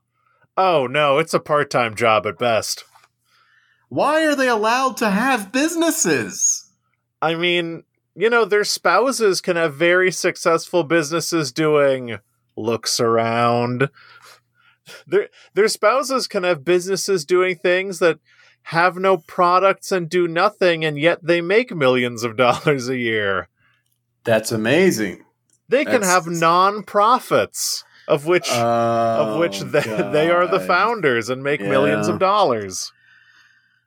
[0.56, 2.84] Oh no, it's a part time job at best.
[3.88, 6.70] Why are they allowed to have businesses?
[7.22, 12.18] I mean, you know, their spouses can have very successful businesses doing
[12.56, 13.88] looks around.
[15.06, 18.18] Their their spouses can have businesses doing things that
[18.68, 23.48] have no products and do nothing and yet they make millions of dollars a year.
[24.24, 25.24] That's amazing.
[25.70, 29.80] They can That's- have non-profits of which of oh, which Oh, they,
[30.12, 32.92] they are the founders and make millions of dollars.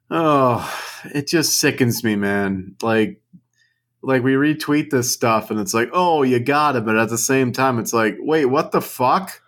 [0.10, 0.68] Oh,
[1.14, 2.76] it just sickens me, man.
[2.82, 3.22] Like,
[4.02, 7.18] like we retweet this stuff, and it's like, oh, you got it, but at the
[7.18, 9.41] same time, it's like, wait, what the fuck?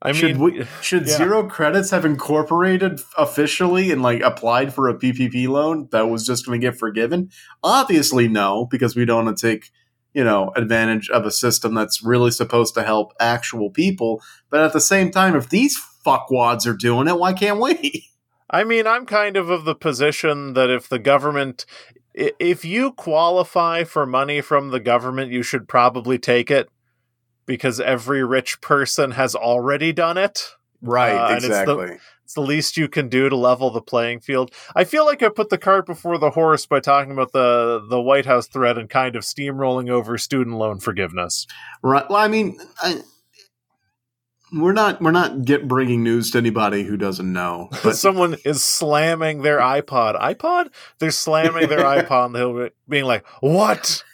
[0.00, 1.16] I mean, should we, should yeah.
[1.16, 6.46] zero credits have incorporated officially and like applied for a PPP loan that was just
[6.46, 7.30] going to get forgiven?
[7.64, 9.70] Obviously, no, because we don't want to take
[10.14, 14.22] you know advantage of a system that's really supposed to help actual people.
[14.50, 18.08] But at the same time, if these fuckwads are doing it, why can't we?
[18.50, 21.66] I mean, I'm kind of of the position that if the government,
[22.14, 26.70] if you qualify for money from the government, you should probably take it
[27.48, 30.50] because every rich person has already done it.
[30.80, 31.98] Right, Uh, and it's the- exactly.
[32.22, 34.50] It's the least you can do to level the playing field.
[34.76, 37.98] I feel like I put the cart before the horse by talking about the the
[38.00, 41.46] White House threat and kind of steamrolling over student loan forgiveness.
[41.82, 42.04] Right.
[42.10, 43.00] Well, I mean, I,
[44.52, 47.70] we're not we're not get bringing news to anybody who doesn't know.
[47.82, 50.20] But Someone is slamming their iPod.
[50.20, 50.68] iPod?
[50.98, 54.04] They're slamming their iPod on the hill, being like, "What?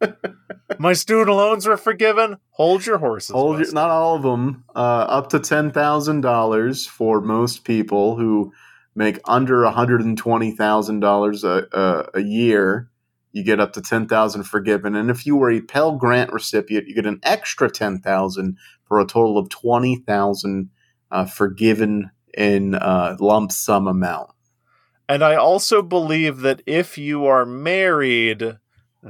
[0.78, 2.38] My student loans were forgiven.
[2.50, 4.64] Hold your horses." hold your, not all of them.
[4.74, 4.78] Uh,
[5.08, 8.52] up to ten thousand dollars for most people who
[8.94, 12.90] make under one hundred and twenty thousand dollars a year.
[13.32, 16.88] You get up to ten thousand forgiven, and if you were a Pell Grant recipient,
[16.88, 20.70] you get an extra ten thousand for a total of twenty thousand
[21.10, 24.30] uh, forgiven in uh, lump sum amount.
[25.08, 28.58] And I also believe that if you are married,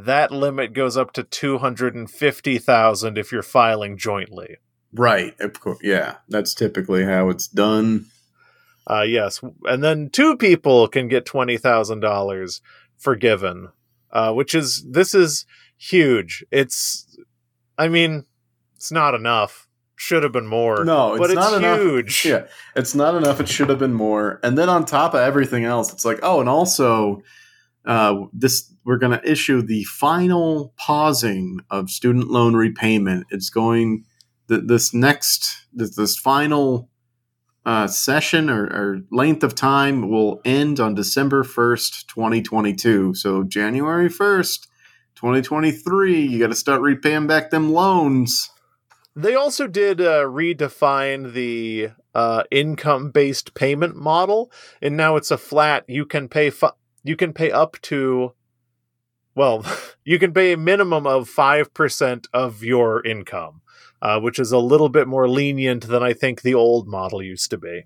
[0.04, 4.58] that limit goes up to two hundred and fifty thousand if you're filing jointly.
[4.92, 5.34] Right.
[5.40, 5.78] Of course.
[5.82, 6.16] Yeah.
[6.28, 8.06] That's typically how it's done.
[8.88, 12.62] Uh, yes, and then two people can get twenty thousand dollars
[12.96, 13.70] forgiven,
[14.12, 15.44] uh, which is this is
[15.76, 16.44] huge.
[16.52, 17.18] It's,
[17.76, 18.26] I mean,
[18.76, 19.66] it's not enough.
[19.96, 20.84] Should have been more.
[20.84, 21.80] No, it's but it's not enough.
[21.80, 22.26] huge.
[22.26, 22.46] Yeah.
[22.76, 23.40] It's not enough.
[23.40, 24.38] It should have been more.
[24.44, 27.22] And then on top of everything else, it's like, oh, and also,
[27.86, 33.26] uh, this we're going to issue the final pausing of student loan repayment.
[33.30, 34.04] It's going
[34.48, 36.88] th- this next this, this final
[37.66, 43.14] uh, session or, or length of time will end on December 1st, 2022.
[43.14, 44.68] So January 1st,
[45.16, 48.50] 2023, you got to start repaying back them loans.
[49.16, 55.84] They also did uh, redefine the uh, income-based payment model, and now it's a flat.
[55.88, 56.68] You can pay fu-
[57.02, 58.32] you can pay up to,
[59.36, 59.64] well,
[60.04, 63.60] you can pay a minimum of five percent of your income,
[64.02, 67.50] uh, which is a little bit more lenient than I think the old model used
[67.50, 67.84] to be.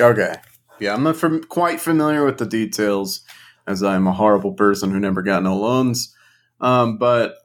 [0.00, 0.34] Okay,
[0.80, 3.20] yeah, I'm not quite familiar with the details,
[3.68, 6.12] as I'm a horrible person who never got no loans.
[6.60, 7.36] Um, but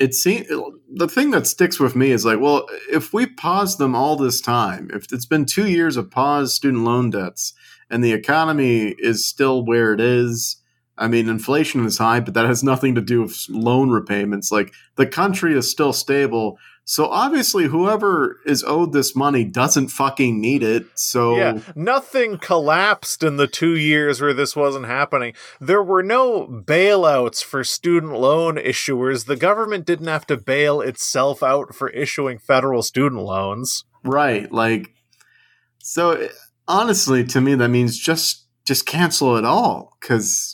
[0.00, 3.94] it seems the thing that sticks with me is like, well, if we pause them
[3.94, 7.54] all this time, if it's been two years of paused student loan debts,
[7.90, 10.56] and the economy is still where it is.
[10.96, 14.52] I mean, inflation is high, but that has nothing to do with loan repayments.
[14.52, 16.58] Like the country is still stable.
[16.86, 20.84] So obviously, whoever is owed this money doesn't fucking need it.
[20.94, 25.34] So yeah, nothing collapsed in the two years where this wasn't happening.
[25.60, 29.24] There were no bailouts for student loan issuers.
[29.24, 33.84] The government didn't have to bail itself out for issuing federal student loans.
[34.04, 34.52] Right.
[34.52, 34.90] Like,
[35.78, 36.28] so eh,
[36.68, 40.53] honestly, to me, that means just just cancel it all because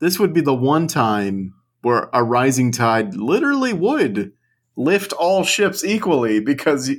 [0.00, 4.32] this would be the one time where a rising tide literally would
[4.76, 6.90] lift all ships equally because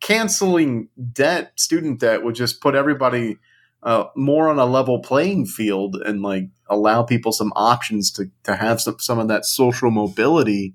[0.00, 3.36] canceling debt, student debt, would just put everybody
[3.82, 8.56] uh, more on a level playing field and like allow people some options to, to
[8.56, 10.74] have some, some of that social mobility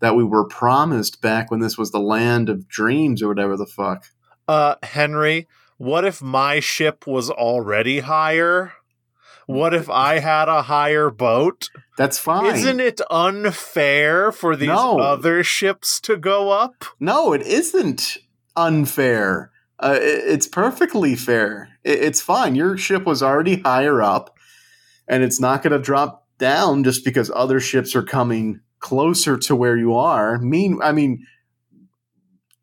[0.00, 3.66] that we were promised back when this was the land of dreams or whatever the
[3.66, 4.06] fuck.
[4.46, 8.74] Uh, Henry, what if my ship was already higher?
[9.46, 11.70] What if I had a higher boat?
[11.96, 12.54] That's fine.
[12.54, 14.98] Isn't it unfair for these no.
[14.98, 16.84] other ships to go up?
[16.98, 18.18] No, it isn't
[18.56, 19.50] unfair.
[19.78, 21.68] Uh, it's perfectly fair.
[21.82, 22.54] It's fine.
[22.54, 24.36] Your ship was already higher up,
[25.06, 29.56] and it's not going to drop down just because other ships are coming closer to
[29.56, 30.38] where you are.
[30.38, 31.26] Mean, I mean,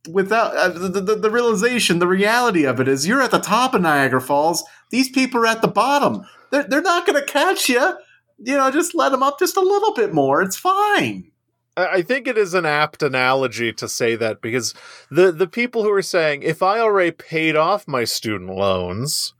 [0.09, 3.73] without uh, the, the, the realization, the reality of it is you're at the top
[3.73, 4.63] of Niagara Falls.
[4.89, 6.25] These people are at the bottom.
[6.51, 7.97] They're, they're not going to catch you.
[8.39, 10.41] You know, just let them up just a little bit more.
[10.41, 11.31] It's fine.
[11.77, 14.73] I think it is an apt analogy to say that because
[15.09, 19.33] the the people who are saying if I already paid off my student loans,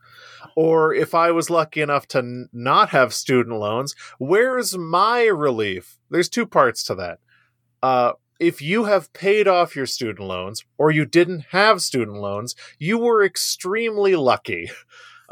[0.55, 5.99] or if I was lucky enough to n- not have student loans, where's my relief?
[6.09, 7.19] There's two parts to that.
[7.83, 12.55] Uh, if you have paid off your student loans or you didn't have student loans,
[12.79, 14.69] you were extremely lucky.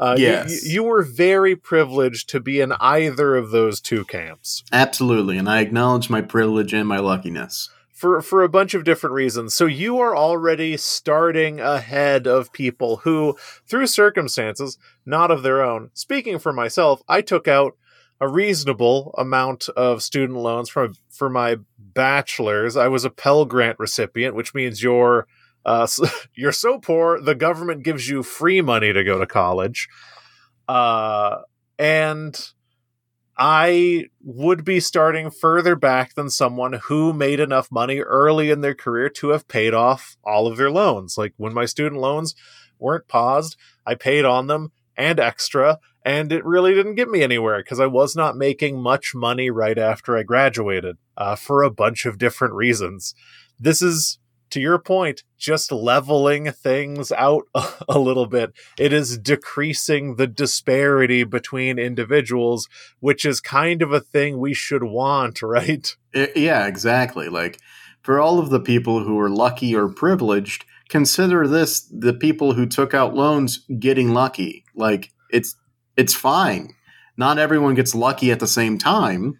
[0.00, 0.64] Uh, yes.
[0.64, 4.64] You, you, were very privileged to be in either of those two camps.
[4.72, 5.36] Absolutely.
[5.36, 7.68] And I acknowledge my privilege and my luckiness.
[7.92, 9.54] For, for a bunch of different reasons.
[9.54, 13.36] So you are already starting ahead of people who,
[13.66, 17.76] through circumstances not of their own, speaking for myself, I took out
[18.18, 22.76] a reasonable amount of student loans for for my bachelor's.
[22.76, 25.26] I was a Pell Grant recipient, which means you're
[25.64, 25.86] uh,
[26.34, 29.88] you're so poor the government gives you free money to go to college.
[30.68, 31.38] Uh,
[31.78, 32.52] and
[33.36, 38.74] I would be starting further back than someone who made enough money early in their
[38.74, 41.16] career to have paid off all of their loans.
[41.16, 42.34] Like when my student loans
[42.78, 47.58] weren't paused, I paid on them and extra and it really didn't get me anywhere
[47.58, 52.06] because I was not making much money right after I graduated uh, for a bunch
[52.06, 53.14] of different reasons.
[53.58, 54.18] This is,
[54.50, 57.44] to your point, just leveling things out
[57.88, 58.52] a little bit.
[58.78, 62.68] It is decreasing the disparity between individuals,
[63.00, 65.96] which is kind of a thing we should want, right?
[66.14, 67.28] Yeah, exactly.
[67.28, 67.58] Like
[68.02, 72.66] for all of the people who are lucky or privileged, consider this the people who
[72.66, 74.64] took out loans getting lucky.
[74.74, 75.54] Like it's
[75.96, 76.74] it's fine.
[77.16, 79.38] Not everyone gets lucky at the same time.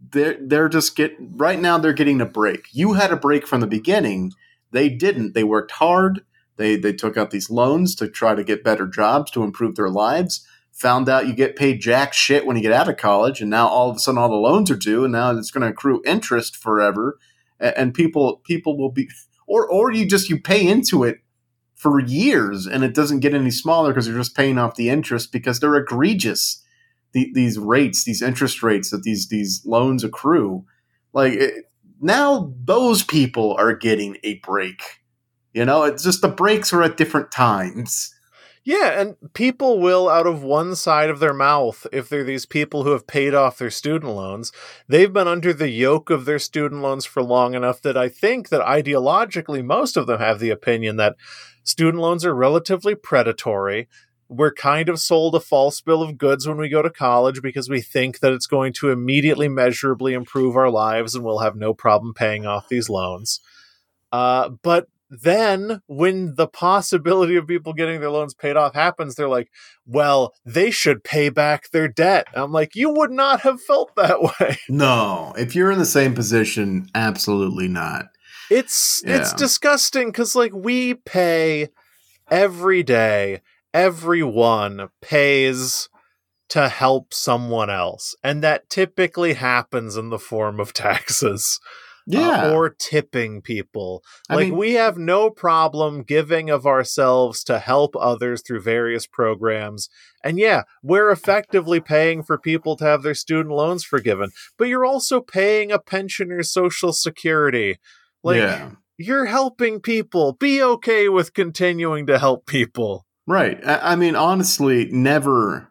[0.00, 2.66] They're they're just get right now they're getting a break.
[2.72, 4.32] You had a break from the beginning.
[4.72, 5.34] They didn't.
[5.34, 6.22] They worked hard.
[6.56, 9.90] They they took out these loans to try to get better jobs to improve their
[9.90, 10.46] lives.
[10.72, 13.66] Found out you get paid jack shit when you get out of college, and now
[13.66, 16.02] all of a sudden all the loans are due, and now it's going to accrue
[16.06, 17.18] interest forever.
[17.58, 19.08] And, and people people will be,
[19.46, 21.18] or or you just you pay into it
[21.80, 25.32] for years and it doesn't get any smaller because you're just paying off the interest
[25.32, 26.62] because they're egregious
[27.12, 30.64] the, these rates these interest rates that these these loans accrue
[31.12, 31.64] like it,
[32.00, 34.82] now those people are getting a break
[35.52, 38.14] you know it's just the breaks are at different times
[38.62, 42.84] Yeah, and people will, out of one side of their mouth, if they're these people
[42.84, 44.52] who have paid off their student loans,
[44.86, 48.50] they've been under the yoke of their student loans for long enough that I think
[48.50, 51.16] that ideologically most of them have the opinion that
[51.64, 53.88] student loans are relatively predatory.
[54.30, 57.68] We're kind of sold a false bill of goods when we go to college because
[57.68, 61.74] we think that it's going to immediately measurably improve our lives and we'll have no
[61.74, 63.40] problem paying off these loans.
[64.12, 69.28] Uh, but then when the possibility of people getting their loans paid off happens they're
[69.28, 69.50] like
[69.84, 74.22] well they should pay back their debt i'm like you would not have felt that
[74.40, 78.06] way no if you're in the same position absolutely not
[78.50, 79.16] it's yeah.
[79.16, 81.68] it's disgusting because like we pay
[82.30, 83.40] every day
[83.72, 85.88] everyone pays
[86.48, 91.60] to help someone else and that typically happens in the form of taxes
[92.12, 92.46] uh, yeah.
[92.46, 94.02] Uh, or tipping people.
[94.28, 99.06] I like mean, we have no problem giving of ourselves to help others through various
[99.06, 99.88] programs.
[100.24, 104.84] And yeah, we're effectively paying for people to have their student loans forgiven, but you're
[104.84, 107.78] also paying a pensioner's social security.
[108.24, 108.72] Like yeah.
[108.98, 110.32] you're helping people.
[110.32, 113.06] Be okay with continuing to help people.
[113.30, 113.64] Right.
[113.64, 115.70] I, I mean, honestly, never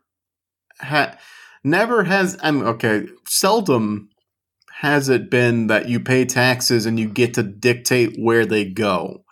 [0.80, 1.18] ha-
[1.62, 4.08] never has I'm okay, seldom
[4.80, 9.26] has it been that you pay taxes and you get to dictate where they go?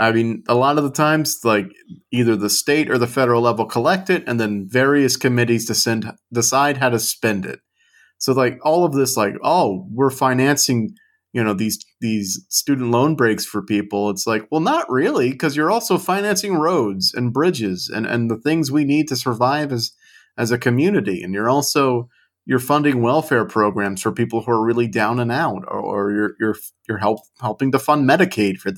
[0.00, 1.68] I mean, a lot of the times, like
[2.10, 6.78] either the state or the federal level collect it, and then various committees decide decide
[6.78, 7.60] how to spend it.
[8.18, 10.96] So, like all of this, like, oh, we're financing,
[11.32, 14.10] you know, these these student loan breaks for people.
[14.10, 18.38] It's like, well, not really, because you're also financing roads and bridges and and the
[18.38, 19.92] things we need to survive as
[20.36, 22.08] as a community, and you're also
[22.46, 26.36] you're funding welfare programs for people who are really down and out, or, or you're
[26.40, 26.56] you're
[26.88, 28.72] you're help, helping to fund Medicaid for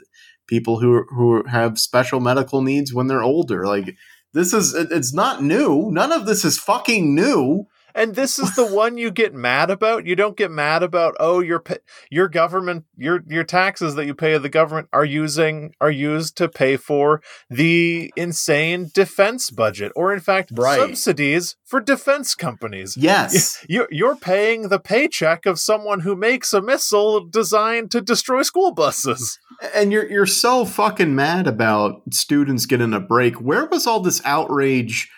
[0.46, 3.66] people who who have special medical needs when they're older.
[3.66, 3.96] Like
[4.34, 5.88] this is it's not new.
[5.90, 7.66] None of this is fucking new.
[7.94, 10.06] And this is the one you get mad about.
[10.06, 11.62] You don't get mad about oh your
[12.10, 16.48] your government your your taxes that you pay the government are using are used to
[16.48, 20.78] pay for the insane defense budget or in fact right.
[20.78, 22.96] subsidies for defense companies.
[22.96, 23.64] Yes.
[23.72, 28.72] You, you're paying the paycheck of someone who makes a missile designed to destroy school
[28.72, 29.38] buses.
[29.74, 33.40] And you're you're so fucking mad about students getting a break.
[33.40, 35.10] Where was all this outrage?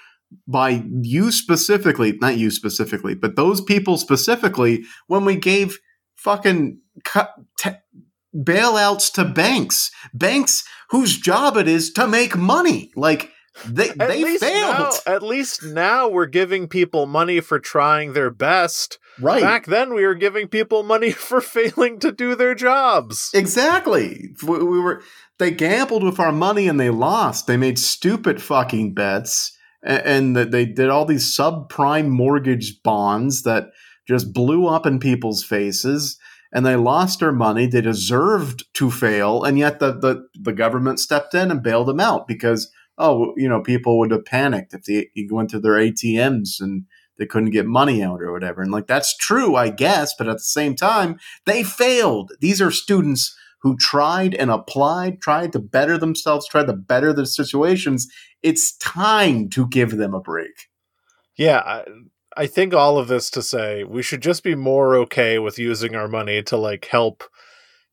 [0.47, 5.78] By you specifically, not you specifically, but those people specifically, when we gave
[6.16, 7.70] fucking cut, t-
[8.35, 12.91] bailouts to banks, banks whose job it is to make money.
[12.97, 13.30] Like
[13.66, 14.76] they at they failed.
[14.78, 18.99] Now, at least now we're giving people money for trying their best.
[19.20, 19.43] Right.
[19.43, 23.30] Back then we were giving people money for failing to do their jobs.
[23.32, 24.30] Exactly.
[24.43, 25.03] We, we were
[25.39, 27.47] they gambled with our money and they lost.
[27.47, 29.54] They made stupid fucking bets
[29.85, 33.70] and that they did all these subprime mortgage bonds that
[34.09, 36.18] just blew up in people's faces
[36.53, 37.66] and they lost their money.
[37.66, 42.01] They deserved to fail and yet the, the, the government stepped in and bailed them
[42.01, 46.61] out because oh you know people would have panicked if they went to their atms
[46.61, 46.85] and
[47.18, 48.62] they couldn't get money out or whatever.
[48.62, 52.32] And like that's true i guess but at the same time they failed.
[52.41, 57.25] These are students who tried and applied, tried to better themselves, tried to better their
[57.25, 58.07] situations,
[58.43, 60.69] it's time to give them a break.
[61.37, 61.85] Yeah, I,
[62.37, 65.97] I think all of this to say we should just be more okay with using
[65.97, 67.25] our money to like help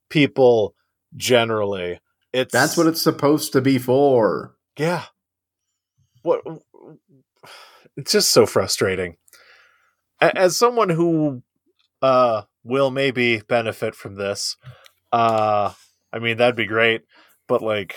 [0.09, 0.75] people
[1.15, 2.01] generally.
[2.33, 4.55] It's That's what it's supposed to be for.
[4.77, 5.05] Yeah.
[6.21, 6.41] What
[7.95, 9.15] it's just so frustrating.
[10.19, 11.43] As someone who
[12.01, 14.57] uh will maybe benefit from this,
[15.11, 15.73] uh,
[16.13, 17.03] I mean, that'd be great,
[17.47, 17.95] but like,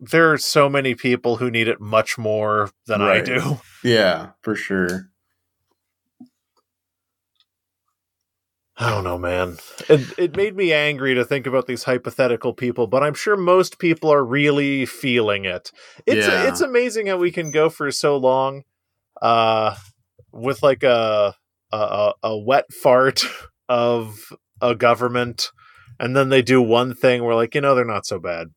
[0.00, 3.20] there are so many people who need it much more than right.
[3.22, 3.60] I do.
[3.82, 5.10] Yeah, for sure.
[8.76, 9.56] I don't know, man.
[9.88, 13.78] It it made me angry to think about these hypothetical people, but I'm sure most
[13.78, 15.70] people are really feeling it.
[16.06, 16.48] It's yeah.
[16.48, 18.64] it's amazing how we can go for so long,
[19.20, 19.76] uh,
[20.32, 21.34] with like a
[21.72, 23.22] a, a wet fart
[23.68, 24.32] of
[24.62, 25.50] a government
[26.00, 28.48] and then they do one thing where like you know they're not so bad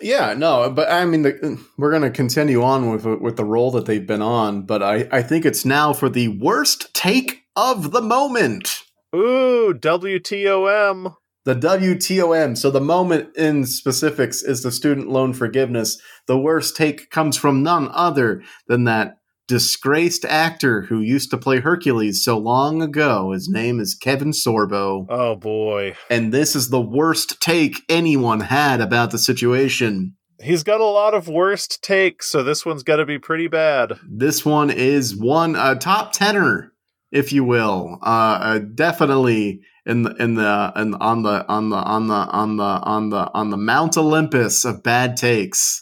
[0.00, 3.70] yeah no but i mean the, we're going to continue on with with the role
[3.70, 7.92] that they've been on but i i think it's now for the worst take of
[7.92, 8.80] the moment
[9.14, 11.14] ooh wtom
[11.44, 12.56] the WTOM.
[12.56, 16.00] So the moment in specifics is the student loan forgiveness.
[16.26, 21.60] The worst take comes from none other than that disgraced actor who used to play
[21.60, 23.32] Hercules so long ago.
[23.32, 25.06] His name is Kevin Sorbo.
[25.08, 25.96] Oh boy.
[26.10, 30.16] And this is the worst take anyone had about the situation.
[30.42, 33.92] He's got a lot of worst takes, so this one's got to be pretty bad.
[34.08, 36.72] This one is one uh, top tenor,
[37.12, 37.98] if you will.
[38.02, 42.56] Uh, uh, definitely in the in the in, on the on the on the on
[42.56, 45.80] the on the on the Mount Olympus of bad takes.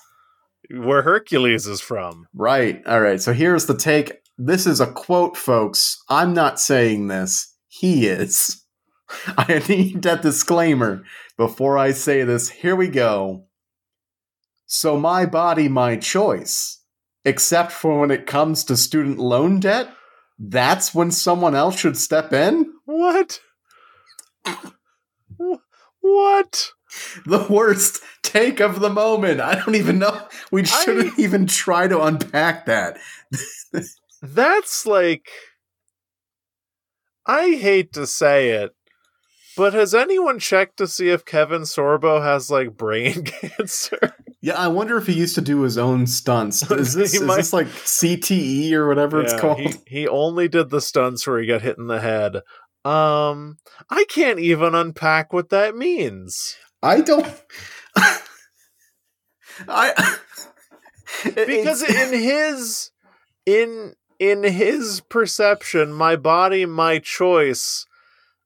[0.73, 2.27] Where Hercules is from.
[2.35, 2.83] Right.
[2.87, 3.20] All right.
[3.20, 4.12] So here's the take.
[4.39, 6.03] This is a quote, folks.
[6.09, 7.55] I'm not saying this.
[7.68, 8.64] He is.
[9.37, 11.05] I need that disclaimer
[11.37, 12.49] before I say this.
[12.49, 13.47] Here we go.
[14.66, 16.81] So, my body, my choice.
[17.25, 19.89] Except for when it comes to student loan debt?
[20.39, 22.73] That's when someone else should step in?
[22.85, 23.41] What?
[26.01, 26.73] what?
[27.26, 29.40] The worst take of the moment.
[29.40, 30.26] I don't even know.
[30.51, 31.22] We shouldn't I...
[31.22, 32.99] even try to unpack that.
[34.22, 35.28] That's like.
[37.24, 38.74] I hate to say it,
[39.57, 44.14] but has anyone checked to see if Kevin Sorbo has like brain cancer?
[44.40, 46.68] Yeah, I wonder if he used to do his own stunts.
[46.68, 47.36] Is this, is might...
[47.36, 49.61] this like CTE or whatever yeah, it's called?
[49.61, 52.36] He, he only did the stunts where he got hit in the head.
[52.84, 56.57] Um, I can't even unpack what that means.
[56.83, 57.26] I don't.
[59.68, 60.16] I
[61.35, 62.91] because in his
[63.47, 67.87] in in his perception, my body, my choice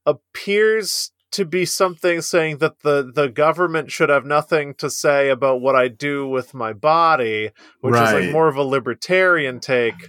[0.05, 5.61] appears to be something saying that the the government should have nothing to say about
[5.61, 8.17] what I do with my body, which right.
[8.17, 10.09] is like more of a libertarian take,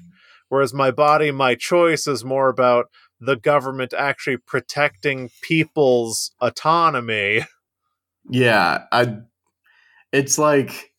[0.49, 2.86] whereas my body, my choice is more about
[3.19, 7.45] the government actually protecting people's autonomy.
[8.30, 9.17] Yeah, I
[10.11, 10.91] it's like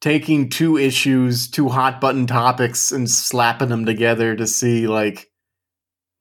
[0.00, 5.30] taking two issues, two hot button topics and slapping them together to see like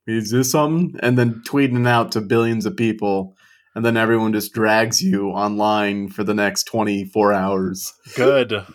[0.05, 0.99] is this something?
[1.01, 3.35] And then tweeting it out to billions of people.
[3.75, 7.93] And then everyone just drags you online for the next 24 hours.
[8.15, 8.65] Good.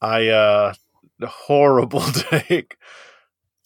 [0.00, 0.74] I, uh,
[1.24, 2.76] horrible take.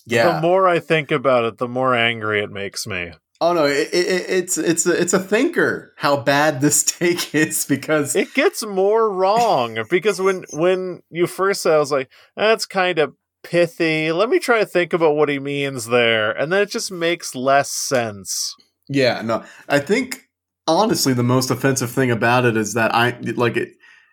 [0.07, 0.35] Yeah.
[0.35, 3.13] The more I think about it, the more angry it makes me.
[3.45, 7.65] Oh no, it, it, it's it's a, it's a thinker how bad this take is
[7.65, 12.67] because it gets more wrong because when when you first said I was like that's
[12.67, 14.13] kind of pithy.
[14.13, 16.31] Let me try to think about what he means there.
[16.31, 18.55] And then it just makes less sense.
[18.89, 19.43] Yeah, no.
[19.69, 20.29] I think
[20.69, 23.71] honestly the most offensive thing about it is that I like it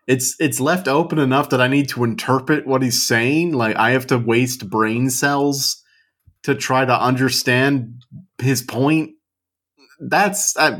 [0.08, 3.54] it's it's left open enough that I need to interpret what he's saying.
[3.54, 5.84] Like I have to waste brain cells
[6.42, 8.02] to try to understand
[8.40, 9.12] his point.
[10.00, 10.80] That's I,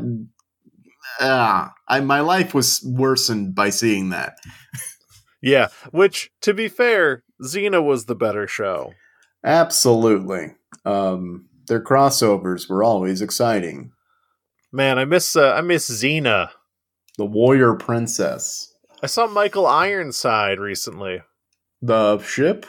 [1.20, 4.38] uh, I my life was worsened by seeing that.
[5.42, 8.94] yeah, which to be fair, Xena was the better show.
[9.44, 10.56] Absolutely.
[10.86, 13.92] Um, their crossovers were always exciting.
[14.72, 16.50] Man, I miss uh, I miss Xena,
[17.18, 18.74] the warrior princess.
[19.02, 21.22] I saw Michael Ironside recently.
[21.82, 22.66] The ship?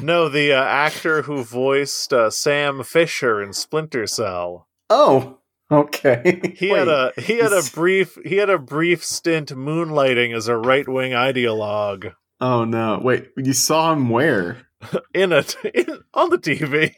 [0.00, 4.68] No, the uh, actor who voiced uh, Sam Fisher in Splinter Cell.
[4.88, 5.37] Oh,
[5.72, 6.54] okay.
[6.56, 10.48] He Wait, had a he had a brief he had a brief stint moonlighting as
[10.48, 12.12] a right wing ideologue.
[12.40, 13.00] Oh no!
[13.02, 14.68] Wait, you saw him where?
[15.14, 15.44] in a
[15.74, 16.94] in, on the TV.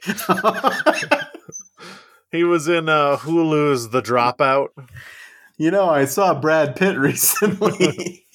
[2.30, 4.68] he was in uh, Hulu's The Dropout.
[5.56, 8.26] You know, I saw Brad Pitt recently.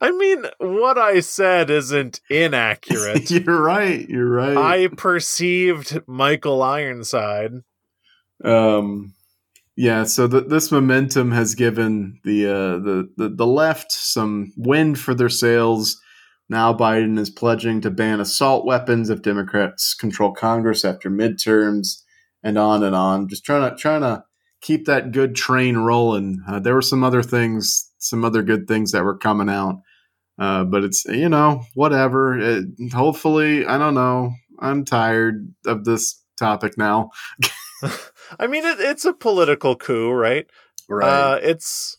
[0.00, 3.30] I mean, what I said isn't inaccurate.
[3.30, 4.08] you're right.
[4.08, 4.56] You're right.
[4.56, 7.62] I perceived Michael Ironside.
[8.44, 9.14] Um,
[9.78, 10.04] yeah.
[10.04, 15.14] So the, this momentum has given the, uh, the the the left some wind for
[15.14, 15.98] their sails
[16.48, 22.02] now Biden is pledging to ban assault weapons if Democrats control Congress after midterms,
[22.42, 23.28] and on and on.
[23.28, 24.24] Just trying to trying to
[24.60, 26.42] keep that good train rolling.
[26.48, 29.82] Uh, there were some other things, some other good things that were coming out,
[30.38, 32.38] uh, but it's you know whatever.
[32.38, 34.32] It, hopefully, I don't know.
[34.58, 37.10] I'm tired of this topic now.
[38.38, 40.46] I mean, it, it's a political coup, right?
[40.88, 41.08] Right.
[41.08, 41.96] Uh, it's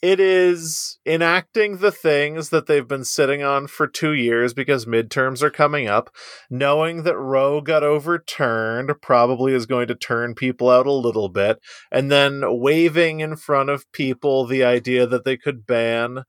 [0.00, 5.42] it is enacting the things that they've been sitting on for two years because midterms
[5.42, 6.14] are coming up.
[6.48, 11.58] Knowing that Roe got overturned probably is going to turn people out a little bit.
[11.90, 16.22] And then waving in front of people the idea that they could ban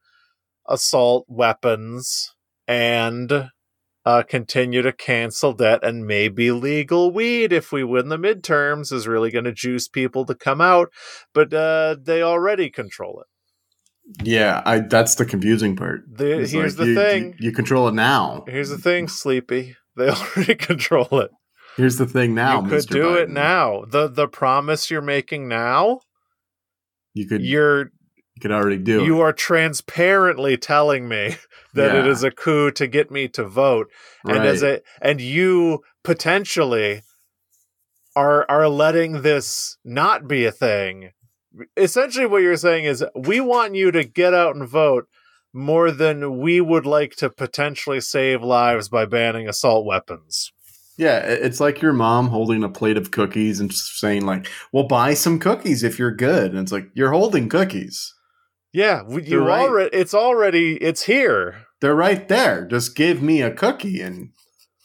[0.67, 2.33] assault weapons
[2.67, 3.49] and
[4.09, 9.07] uh, continue to cancel debt and maybe legal weed if we win the midterms is
[9.07, 10.89] really going to juice people to come out.
[11.33, 13.27] But uh, they already control it.
[14.27, 16.01] Yeah, I that's the confusing part.
[16.11, 17.23] The, here's like, the you, thing.
[17.39, 18.43] You, you, control it now.
[18.47, 19.75] Here's the thing, Sleepy.
[19.95, 21.29] They already control it.
[21.77, 22.63] Here's the thing now.
[22.63, 22.89] You could Mr.
[22.89, 23.21] do Biden.
[23.21, 23.85] it now.
[23.87, 25.99] The the promise you're making now.
[27.13, 29.23] You could you're You could already do you it.
[29.23, 31.35] are transparently telling me
[31.73, 32.11] that it Yeah.
[32.11, 33.87] is a coup to get me to vote
[34.25, 34.81] and as Right.
[35.01, 37.01] a and you potentially
[38.15, 41.11] are are letting this not be a thing
[41.77, 45.05] essentially what you're saying is we want you to get out and vote
[45.53, 50.51] more than we would like to potentially save lives by banning assault weapons
[50.97, 54.83] Yeah, it's like your mom holding a plate of cookies and just saying like, "Well,
[54.85, 58.13] buy some cookies if you're good." And it's like you're holding cookies.
[58.73, 59.61] Yeah you right.
[59.61, 62.65] already it's already it's here They're right there.
[62.65, 64.31] Just give me a cookie and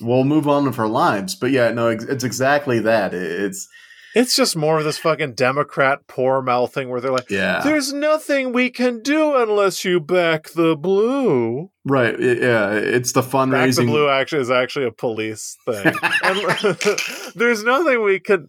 [0.00, 1.34] we'll move on with our lives.
[1.34, 3.12] But yeah, no, it's exactly that.
[3.14, 3.68] It's
[4.14, 8.52] it's just more of this fucking democrat poor mouthing where they're like yeah, There's nothing
[8.52, 11.70] we can do unless you back the blue.
[11.84, 12.18] right.
[12.18, 13.50] yeah, it's the fundraising.
[13.50, 15.94] Back the blue actually is actually a police thing.
[17.34, 18.48] there's nothing we can.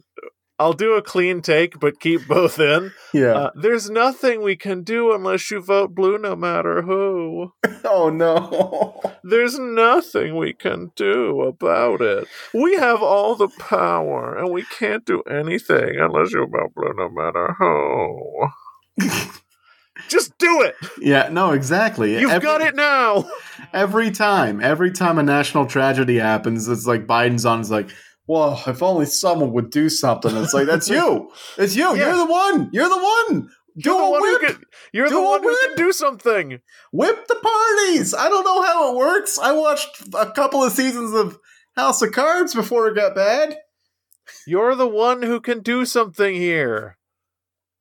[0.58, 2.94] I'll do a clean take, but keep both in.
[3.14, 3.34] yeah.
[3.34, 7.52] Uh, there's nothing we can do unless you vote blue, no matter who.
[7.84, 9.02] oh no.
[9.28, 12.28] There's nothing we can do about it.
[12.54, 17.10] We have all the power, and we can't do anything unless you vote blue, no
[17.10, 18.48] matter who.
[20.10, 20.76] Just do it.
[21.00, 21.30] yeah.
[21.30, 21.52] No.
[21.52, 22.20] Exactly.
[22.20, 23.30] You've Every- got it now.
[23.74, 27.62] Every time, every time a national tragedy happens, it's like Biden's on.
[27.62, 27.90] It's like,
[28.28, 30.36] well, if only someone would do something.
[30.38, 31.32] It's like that's you.
[31.58, 31.86] It's you.
[31.96, 32.08] Yeah.
[32.08, 32.70] You're the one.
[32.74, 33.50] You're the one.
[33.78, 34.42] Do You're the a one who whip.
[34.42, 34.64] can,
[34.94, 36.60] you're Do the one who can do something.
[36.94, 38.14] whip the parties.
[38.14, 39.38] I don't know how it works.
[39.38, 41.38] I watched a couple of seasons of
[41.76, 43.58] House of Cards before it got bad.
[44.48, 46.98] You're the one who can do something here.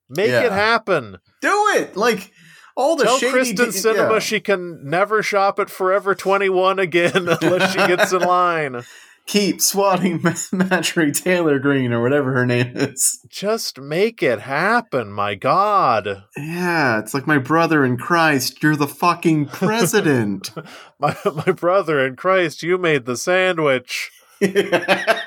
[0.09, 0.47] Make Yeah.
[0.47, 1.19] it happen.
[1.41, 1.97] Do it.
[1.97, 2.33] Like
[2.77, 4.19] all the Tell shady Kristen d- Sinema yeah.
[4.19, 8.83] she can never shop at Forever 21 again unless she gets in line.
[9.27, 10.23] Keep swatting
[10.53, 13.21] Marjorie Taylor Greene or whatever her name is.
[13.29, 16.25] Just make it happen, my god.
[16.37, 18.63] Yeah, it's like my brother in Christ.
[18.63, 20.51] You're the fucking president.
[21.01, 24.11] My my brother in Christ, you made the sandwich.
[24.41, 25.19] I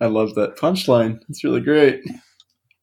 [0.00, 1.18] love that punchline.
[1.28, 2.04] It's really great.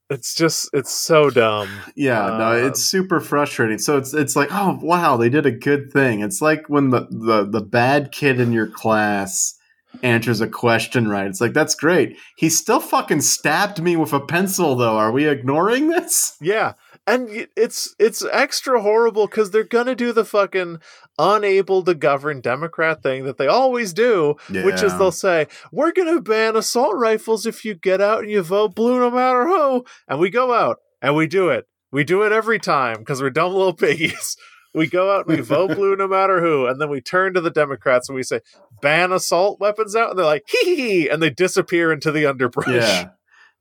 [0.09, 1.67] It's just it's so dumb.
[1.95, 3.79] Yeah, no, Um, it's super frustrating.
[3.79, 6.21] So it's it's like, oh wow, they did a good thing.
[6.21, 9.57] It's like when the the the bad kid in your class
[10.03, 11.25] answers a question right.
[11.25, 12.17] It's like that's great.
[12.37, 14.97] He still fucking stabbed me with a pencil though.
[14.97, 16.35] Are we ignoring this?
[16.39, 16.73] Yeah.
[17.07, 20.79] And it's it's extra horrible because they're gonna do the fucking
[21.19, 24.35] unable to govern Democrat thing that they always do,
[24.65, 28.41] which is they'll say, We're gonna ban assault rifles if you get out and you
[28.41, 29.85] vote blue no matter who.
[30.07, 31.67] And we go out and we do it.
[31.91, 34.35] We do it every time because we're dumb little piggies.
[34.73, 37.41] We go out and we vote blue no matter who, and then we turn to
[37.41, 38.41] the Democrats and we say,
[38.81, 42.25] ban assault weapons out, and they're like, hee hee hee, and they disappear into the
[42.25, 42.67] underbrush.
[42.67, 43.09] Yeah.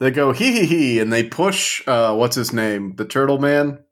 [0.00, 2.94] They go hee hee hee and they push uh what's his name?
[2.96, 3.83] The turtle man?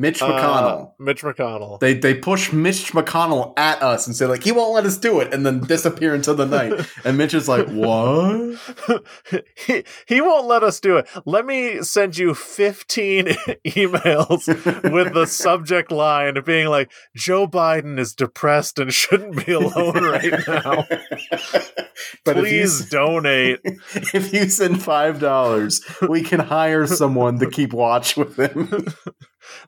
[0.00, 0.92] Mitch Uh, McConnell.
[0.98, 1.78] Mitch McConnell.
[1.78, 5.20] They they push Mitch McConnell at us and say like he won't let us do
[5.20, 6.72] it and then disappear into the night.
[7.04, 8.58] And Mitch is like, "What?"
[9.66, 11.06] he, he won't let us do it.
[11.26, 13.26] Let me send you 15
[13.66, 14.46] emails
[14.90, 20.46] with the subject line being like, Joe Biden is depressed and shouldn't be alone right
[20.48, 20.86] now.
[22.24, 23.60] but Please you, donate.
[23.64, 28.86] if you send five dollars, we can hire someone to keep watch with him.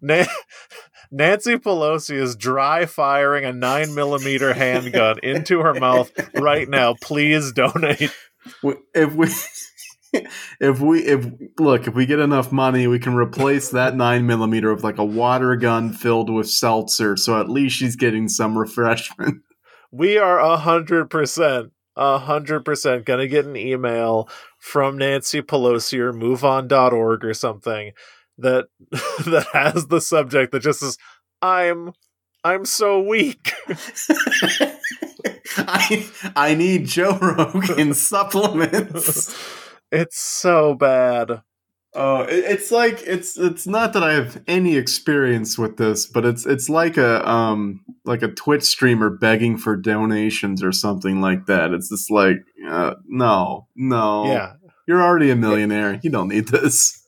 [0.01, 0.25] Na-
[1.11, 6.95] Nancy Pelosi is dry firing a nine millimeter handgun into her mouth right now.
[7.01, 8.11] Please donate.
[8.95, 9.29] if we
[10.61, 11.27] if we if
[11.59, 15.05] look if we get enough money we can replace that nine millimeter with like a
[15.05, 19.43] water gun filled with seltzer so at least she's getting some refreshment
[19.95, 24.27] We are a hundred percent, a hundred percent gonna get an email
[24.59, 27.93] from Nancy Pelosi or MoveOn.org or something
[28.39, 30.97] that that has the subject that just says,
[31.41, 31.93] "I'm,
[32.45, 33.53] I'm so weak."
[35.59, 39.37] i i need joe rogan supplements
[39.91, 41.43] It's so bad.
[41.95, 46.24] Oh, it- it's like it's it's not that I have any experience with this, but
[46.24, 51.45] it's it's like a um like a Twitch streamer begging for donations or something like
[51.45, 51.72] that.
[51.74, 54.55] It's just like uh, no, no, Yeah,
[54.89, 56.01] you're already a millionaire.
[56.03, 57.01] You don't need this.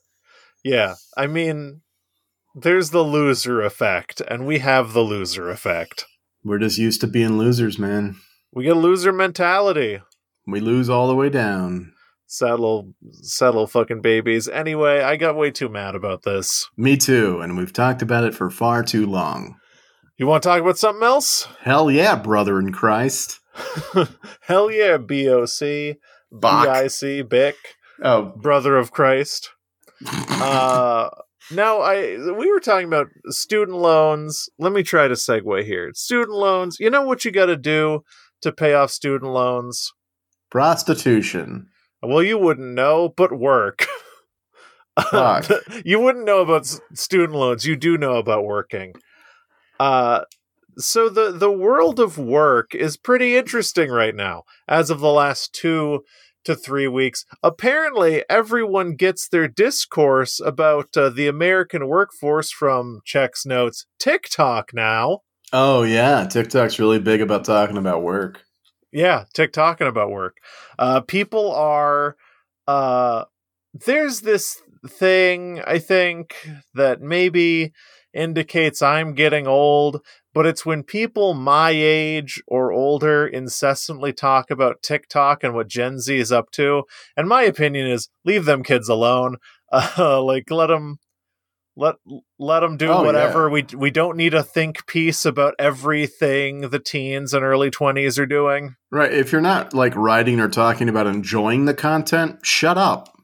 [0.64, 0.94] Yeah.
[1.16, 1.82] I mean,
[2.54, 6.06] there's the loser effect, and we have the loser effect.
[6.42, 8.16] We're just used to being losers, man.
[8.52, 10.00] We get loser mentality.
[10.46, 11.92] We lose all the way down.
[12.26, 14.48] Settle, settle, fucking babies.
[14.48, 16.66] Anyway, I got way too mad about this.
[16.76, 19.56] Me too, and we've talked about it for far too long.
[20.16, 21.48] You want to talk about something else?
[21.60, 23.40] Hell yeah, brother in Christ.
[24.42, 25.96] Hell yeah, BOC.
[26.40, 27.56] BIC, Bic,
[28.02, 29.50] Oh, Brother of Christ.
[30.06, 31.08] Uh,
[31.50, 34.48] now I we were talking about student loans.
[34.58, 35.90] Let me try to segue here.
[35.94, 36.78] Student loans.
[36.80, 38.04] You know what you got to do
[38.42, 39.92] to pay off student loans?
[40.50, 41.68] Prostitution.
[42.02, 43.86] Well, you wouldn't know, but work.
[45.84, 47.66] You wouldn't know about student loans.
[47.66, 48.94] You do know about working.
[49.80, 50.20] Uh,
[50.78, 54.44] so the the world of work is pretty interesting right now.
[54.68, 56.04] As of the last two
[56.44, 63.44] to three weeks, apparently everyone gets their discourse about uh, the American workforce from checks
[63.44, 65.20] notes TikTok now.
[65.52, 68.42] Oh yeah, TikTok's really big about talking about work.
[68.92, 70.36] Yeah, TikToking about work.
[70.78, 72.16] Uh, people are.
[72.66, 73.24] Uh,
[73.72, 76.34] there's this thing I think
[76.74, 77.72] that maybe
[78.14, 80.00] indicates I'm getting old,
[80.34, 86.00] but it's when people my age or older incessantly talk about TikTok and what Gen
[86.00, 86.82] Z is up to.
[87.16, 89.36] And my opinion is leave them kids alone.
[89.98, 91.00] Uh, like let them
[91.76, 91.96] let
[92.38, 93.50] let them do Oh, whatever.
[93.50, 98.26] We we don't need a think piece about everything the teens and early 20s are
[98.26, 98.76] doing.
[98.92, 99.12] Right.
[99.12, 103.18] If you're not like writing or talking about enjoying the content, shut up.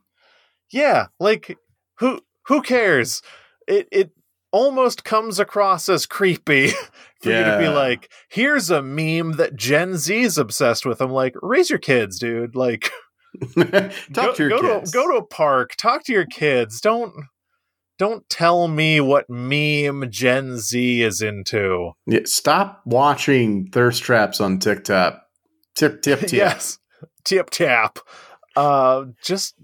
[0.72, 1.56] Yeah, like
[1.98, 3.22] who who cares?
[3.68, 4.10] It it
[4.52, 6.68] almost comes across as creepy
[7.22, 11.00] for you to be like, here's a meme that Gen Z's obsessed with.
[11.00, 12.54] I'm like, raise your kids, dude.
[12.56, 12.90] Like
[13.56, 14.90] Talk go, to your go kids.
[14.90, 16.80] to go to a park, talk to your kids.
[16.80, 17.12] Don't
[17.98, 21.92] don't tell me what meme Gen Z is into.
[22.06, 25.22] Yeah, stop watching thirst traps on TikTok.
[25.76, 26.32] Tip tip tip.
[26.32, 26.78] yes.
[27.24, 27.98] Tip tap.
[28.56, 29.54] Uh just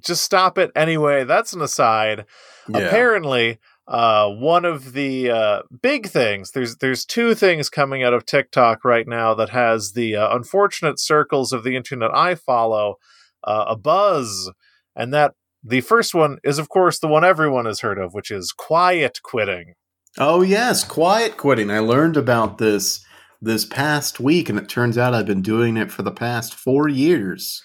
[0.00, 1.24] just stop it anyway.
[1.24, 2.24] That's an aside.
[2.68, 2.78] Yeah.
[2.78, 3.58] apparently
[3.92, 8.84] uh, one of the uh, big things there's there's two things coming out of TikTok
[8.84, 12.96] right now that has the uh, unfortunate circles of the internet I follow
[13.44, 14.50] uh, a buzz
[14.96, 18.30] and that the first one is of course the one everyone has heard of which
[18.30, 19.74] is quiet quitting
[20.18, 21.70] Oh yes, quiet quitting.
[21.70, 23.02] I learned about this
[23.40, 26.86] this past week, and it turns out I've been doing it for the past four
[26.86, 27.62] years.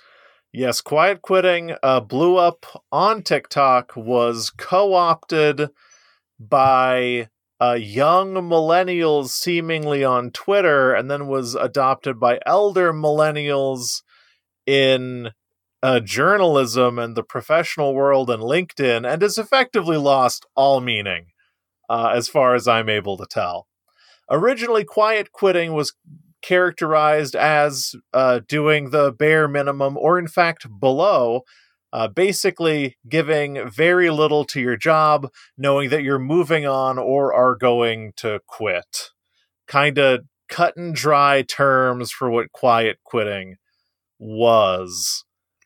[0.53, 5.69] yes quiet quitting uh, blew up on TikTok was co-opted
[6.39, 7.29] by
[7.59, 14.03] uh, young millennials seemingly on Twitter and then was adopted by elder millennials
[14.65, 15.31] in
[15.81, 21.27] uh, journalism and the professional world and LinkedIn and has effectively lost all meaning,
[21.89, 23.67] uh, as far as I'm able to tell.
[24.29, 25.93] Originally, quiet quitting was
[26.41, 31.41] characterized as uh, doing the bare minimum, or in fact, below.
[31.93, 37.55] Uh, basically, giving very little to your job, knowing that you're moving on or are
[37.55, 39.11] going to quit.
[39.67, 43.55] Kind of cut and dry terms for what quiet quitting
[44.19, 45.23] was.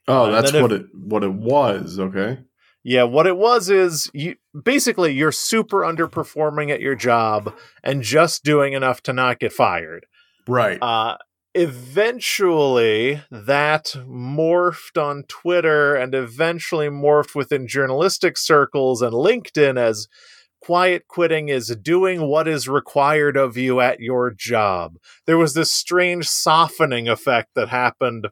[0.07, 1.99] Oh, And that's if- what it what it was.
[1.99, 2.39] Okay.
[2.83, 7.53] Yeah, what it was is you basically you're super underperforming at your job
[7.83, 10.07] and just doing enough to not get fired.
[10.47, 10.79] Right.
[10.81, 11.17] Uh
[11.53, 20.07] eventually that morphed on Twitter and eventually morphed within journalistic circles and LinkedIn as
[20.61, 24.97] quiet quitting is doing what is required of you at your job.
[25.25, 28.27] There was this strange softening effect that happened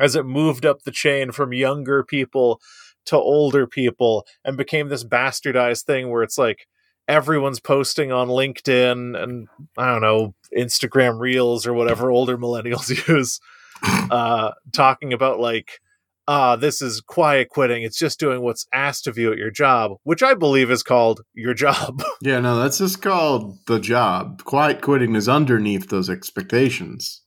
[0.00, 2.60] as it moved up the chain from younger people
[3.04, 6.66] to older people and became this bastardized thing where it's like
[7.12, 9.46] everyone's posting on LinkedIn and
[9.76, 13.38] I don't know Instagram Reels or whatever older millennials use,
[13.82, 15.80] uh, talking about like,
[16.26, 17.82] ah, this is quiet quitting.
[17.82, 21.20] It's just doing what's asked of you at your job, which I believe is called
[21.34, 22.02] your job.
[22.22, 22.40] yeah.
[22.40, 24.42] No, that's just called the job.
[24.44, 27.20] Quiet quitting is underneath those expectations.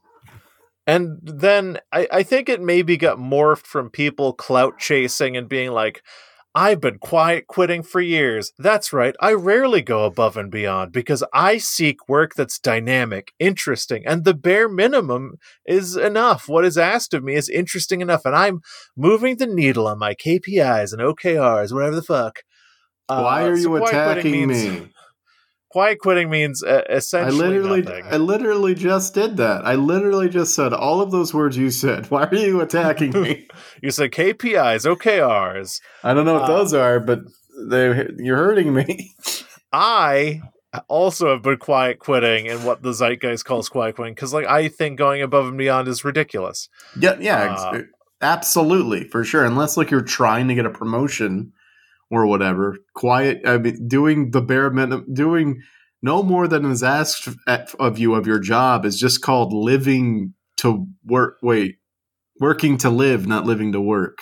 [0.87, 5.71] And then I, I think it maybe got morphed from people clout chasing and being
[5.71, 6.01] like,
[6.57, 8.53] I've been quiet quitting for years.
[8.57, 9.13] That's right.
[9.19, 14.33] I rarely go above and beyond because I seek work that's dynamic, interesting, and the
[14.33, 15.35] bare minimum
[15.65, 16.47] is enough.
[16.47, 18.61] What is asked of me is interesting enough, and I'm
[18.95, 22.39] moving the needle on my KPIs and OKRs, whatever the fuck.
[23.09, 24.89] Uh, Why are you attacking me?
[25.75, 28.05] Quiet quitting means uh, I essentially literally, nothing.
[28.09, 29.65] I literally just did that.
[29.65, 32.05] I literally just said all of those words you said.
[32.09, 33.49] Why are you attacking me?
[33.83, 35.81] you said KPIs, OKRs.
[36.01, 37.23] I don't know what Uh, those are, but
[37.67, 39.11] they you're hurting me.
[39.73, 40.43] I
[40.87, 44.69] also have been quiet quitting and what the zeitgeist calls quiet quitting because like I
[44.69, 46.69] think going above and beyond is ridiculous.
[46.97, 47.81] Yeah, yeah, Uh,
[48.21, 49.43] absolutely, for sure.
[49.43, 51.51] Unless like you're trying to get a promotion
[52.11, 52.77] or whatever.
[52.93, 53.41] Quiet.
[53.45, 55.61] I mean, doing the bare minimum, doing
[56.01, 57.27] no more than is asked
[57.79, 61.37] of you of your job is just called living to work.
[61.41, 61.77] Wait,
[62.39, 64.19] working to live, not living to work.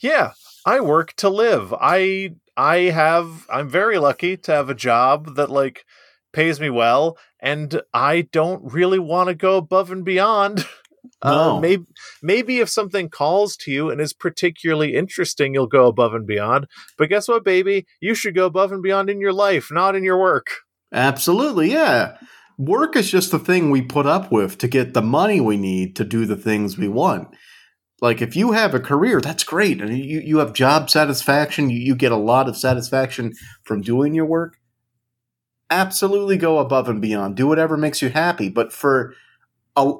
[0.00, 0.32] Yeah,
[0.64, 1.74] I work to live.
[1.80, 5.84] I I have I'm very lucky to have a job that like
[6.32, 10.66] pays me well and I don't really want to go above and beyond.
[11.24, 11.56] No.
[11.56, 11.84] Uh, maybe
[12.22, 16.66] maybe if something calls to you and is particularly interesting, you'll go above and beyond.
[16.96, 17.86] But guess what, baby?
[18.00, 20.46] You should go above and beyond in your life, not in your work.
[20.92, 22.16] Absolutely, yeah.
[22.56, 25.94] Work is just the thing we put up with to get the money we need
[25.96, 27.28] to do the things we want.
[28.00, 31.68] Like if you have a career, that's great, and you, you have job satisfaction.
[31.70, 33.32] You, you get a lot of satisfaction
[33.64, 34.58] from doing your work.
[35.70, 37.36] Absolutely, go above and beyond.
[37.36, 38.48] Do whatever makes you happy.
[38.48, 39.14] But for
[39.76, 39.94] a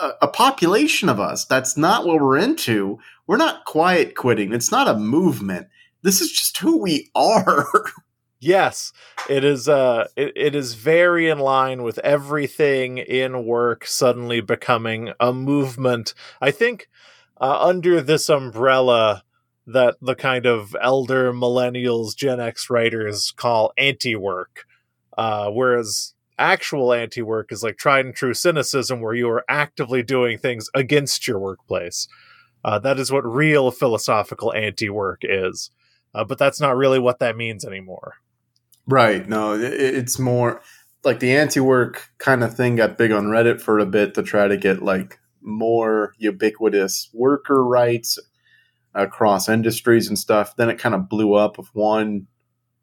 [0.00, 2.98] a, a population of us, that's not what we're into.
[3.26, 4.52] We're not quiet quitting.
[4.52, 5.68] It's not a movement.
[6.02, 7.66] This is just who we are.
[8.44, 8.92] Yes,
[9.30, 9.68] it is.
[9.68, 16.12] Uh, it, it is very in line with everything in work suddenly becoming a movement.
[16.40, 16.88] I think
[17.40, 19.22] uh, under this umbrella
[19.68, 24.66] that the kind of elder millennials, Gen X writers call anti-work,
[25.16, 30.38] uh, whereas actual anti-work is like tried and true cynicism, where you are actively doing
[30.38, 32.08] things against your workplace.
[32.64, 35.70] Uh, that is what real philosophical anti-work is.
[36.14, 38.14] Uh, but that's not really what that means anymore.
[38.86, 39.28] Right.
[39.28, 40.60] No, it, it's more
[41.04, 44.46] like the anti-work kind of thing got big on Reddit for a bit to try
[44.46, 48.18] to get like more ubiquitous worker rights
[48.94, 50.54] across industries and stuff.
[50.56, 52.26] Then it kind of blew up with one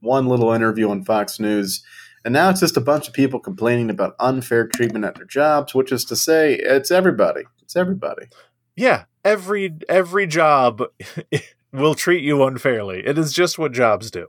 [0.02, 1.84] one little interview on Fox News.
[2.26, 5.74] And now it's just a bunch of people complaining about unfair treatment at their jobs,
[5.74, 7.43] which is to say it's everybody.
[7.61, 8.28] It's everybody.
[8.76, 10.84] Yeah, every every job
[11.74, 13.05] will treat you unfairly.
[13.05, 14.28] It is just what jobs do.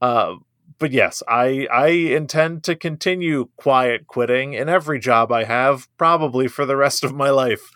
[0.00, 0.36] Uh,
[0.78, 6.48] but yes, I I intend to continue quiet quitting in every job I have, probably
[6.48, 7.70] for the rest of my life.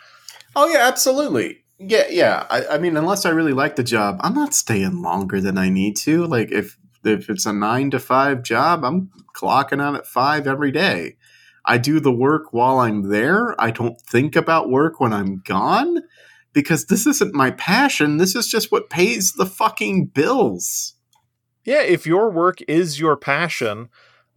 [0.56, 1.64] Oh yeah, absolutely.
[1.78, 2.46] Yeah, yeah.
[2.48, 5.68] I, I mean, unless I really like the job, I'm not staying longer than I
[5.68, 6.26] need to.
[6.26, 10.70] Like if if it's a nine to five job, I'm clocking out at five every
[10.70, 11.16] day.
[11.64, 13.60] I do the work while I'm there.
[13.60, 16.02] I don't think about work when I'm gone
[16.52, 18.18] because this isn't my passion.
[18.18, 20.94] This is just what pays the fucking bills.
[21.64, 23.88] Yeah, if your work is your passion,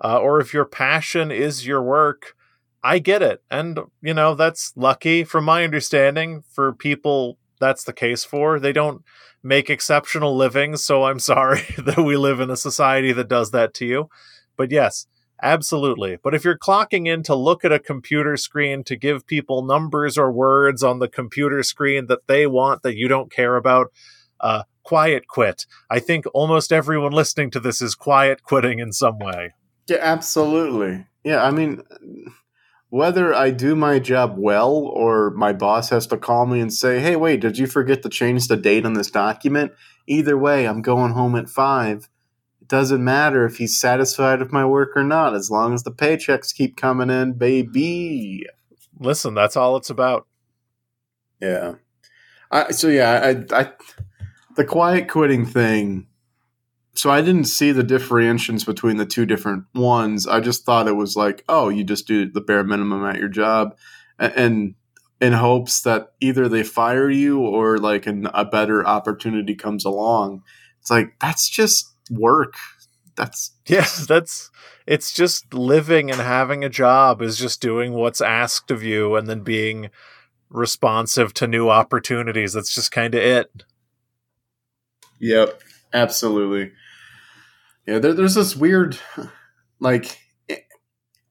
[0.04, 2.36] uh, or if your passion is your work,
[2.84, 3.44] I get it.
[3.52, 8.60] And, you know, that's lucky from my understanding for people that's the case for.
[8.60, 9.04] They don't
[9.44, 13.74] make exceptional livings, so I'm sorry that we live in a society that does that
[13.76, 14.10] to you.
[14.56, 15.08] But yes,
[15.42, 16.18] absolutely.
[16.22, 20.18] But if you're clocking in to look at a computer screen to give people numbers
[20.18, 23.92] or words on the computer screen that they want that you don't care about,
[24.40, 25.66] uh, quiet quit.
[25.90, 29.54] I think almost everyone listening to this is quiet quitting in some way.
[29.88, 31.06] Yeah, absolutely.
[31.24, 31.84] Yeah, I mean,
[32.90, 37.00] whether I do my job well or my boss has to call me and say,
[37.00, 39.74] hey, wait, did you forget to change the date on this document?
[40.08, 42.10] Either way, I'm going home at five.
[42.62, 45.92] It doesn't matter if he's satisfied with my work or not, as long as the
[45.92, 48.46] paychecks keep coming in, baby.
[49.00, 50.26] Listen, that's all it's about.
[51.42, 51.76] Yeah.
[52.50, 53.72] I, so yeah, I, I
[54.56, 56.08] the quiet quitting thing.
[56.98, 60.26] So I didn't see the differentiations between the two different ones.
[60.26, 63.30] I just thought it was like, oh, you just do the bare minimum at your
[63.30, 63.78] job,
[64.18, 64.74] and
[65.20, 70.44] in hopes that either they fire you or like an, a better opportunity comes along.
[70.80, 72.56] It's like that's just work.
[73.16, 74.50] That's yeah, that's
[74.86, 79.28] it's just living and having a job is just doing what's asked of you and
[79.28, 79.90] then being
[80.50, 82.54] responsive to new opportunities.
[82.54, 83.64] That's just kind of it.
[85.20, 85.62] Yep,
[85.94, 86.72] absolutely.
[87.88, 89.00] Yeah, there, there's this weird,
[89.80, 90.20] like,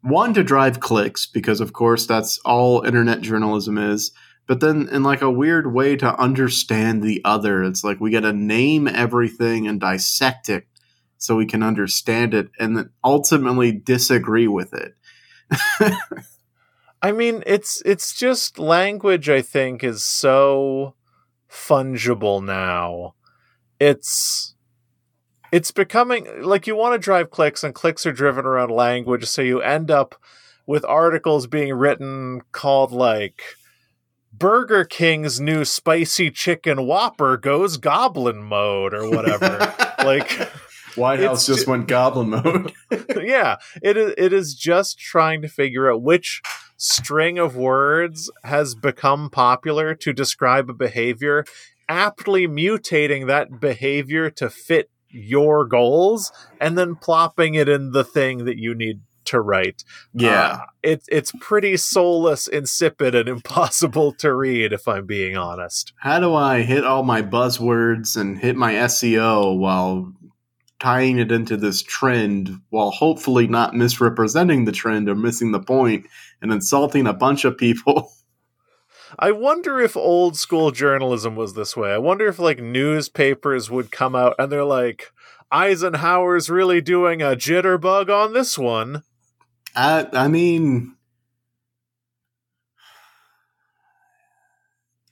[0.01, 4.13] one to drive clicks because, of course, that's all internet journalism is.
[4.47, 8.21] But then, in like a weird way to understand the other, it's like we got
[8.21, 10.67] to name everything and dissect it
[11.19, 14.95] so we can understand it, and then ultimately disagree with it.
[17.03, 19.29] I mean, it's it's just language.
[19.29, 20.95] I think is so
[21.51, 23.15] fungible now
[23.79, 24.55] it's
[25.53, 29.43] it's becoming like you want to drive clicks and clicks are driven around language so
[29.43, 30.15] you end up
[30.67, 33.43] with articles being written called like
[34.33, 39.75] Burger King's new spicy chicken whopper goes goblin mode or whatever.
[40.05, 40.31] like
[40.95, 42.73] White House just, went goblin mode.
[43.23, 46.43] yeah, it is it is just trying to figure out which
[46.77, 51.45] string of words has become popular to describe a behavior
[51.89, 58.45] aptly mutating that behavior to fit your goals and then plopping it in the thing
[58.45, 59.85] that you need to write.
[60.15, 60.31] Yeah.
[60.31, 65.93] Uh, it, it's pretty soulless, insipid, and impossible to read, if I'm being honest.
[65.99, 70.13] How do I hit all my buzzwords and hit my SEO while
[70.79, 76.07] tying it into this trend while hopefully not misrepresenting the trend or missing the point
[76.43, 78.11] and insulting a bunch of people?
[79.19, 81.93] I wonder if old school journalism was this way.
[81.93, 85.13] I wonder if like newspapers would come out and they're like,
[85.51, 89.03] Eisenhower's really doing a jitterbug on this one.
[89.75, 90.97] I, I mean,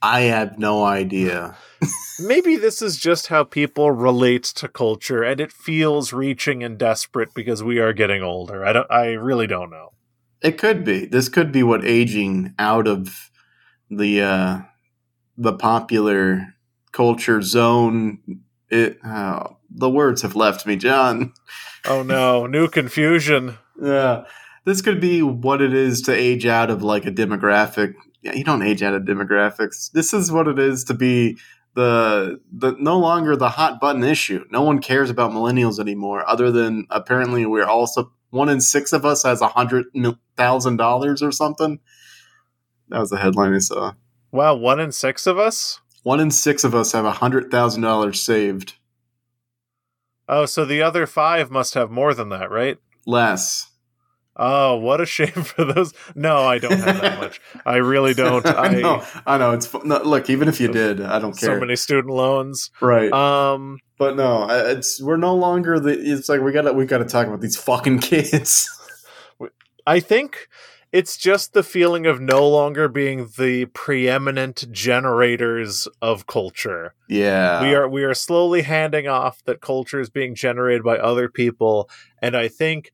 [0.01, 1.55] I have no idea.
[2.19, 7.33] Maybe this is just how people relate to culture and it feels reaching and desperate
[7.33, 8.63] because we are getting older.
[8.63, 9.93] I don't I really don't know.
[10.41, 11.05] It could be.
[11.05, 13.31] This could be what aging out of
[13.97, 14.59] the uh
[15.37, 16.55] the popular
[16.91, 18.19] culture zone
[18.69, 21.33] it oh, the words have left me, John.
[21.87, 23.59] Oh no, new confusion.
[23.79, 24.23] Yeah.
[24.65, 27.93] This could be what it is to age out of like a demographic.
[28.23, 29.91] Yeah, you don't age out of demographics.
[29.91, 31.37] This is what it is to be
[31.75, 34.45] the the no longer the hot button issue.
[34.49, 39.05] No one cares about millennials anymore, other than apparently we're also one in six of
[39.05, 39.85] us has a hundred
[40.35, 41.79] thousand dollars or something.
[42.89, 43.93] That was the headline I saw.
[44.31, 45.79] Wow, one in six of us.
[46.03, 48.75] One in six of us have a hundred thousand dollars saved.
[50.27, 52.77] Oh, so the other five must have more than that, right?
[53.05, 53.71] Less.
[54.37, 55.93] Oh, what a shame for those.
[56.13, 57.41] No, I don't have that much.
[57.65, 58.45] I really don't.
[58.45, 59.03] I, know.
[59.25, 59.51] I know.
[59.51, 60.29] It's no, look.
[60.29, 61.55] Even if you did, I don't care.
[61.55, 63.11] So many student loans, right?
[63.11, 65.91] Um, but no, it's we're no longer the.
[65.91, 68.69] It's like we got to we got to talk about these fucking kids.
[69.87, 70.49] I think
[70.95, 76.93] it's just the feeling of no longer being the preeminent generators of culture.
[77.09, 77.61] Yeah.
[77.61, 81.89] We are we are slowly handing off that culture is being generated by other people
[82.21, 82.93] and I think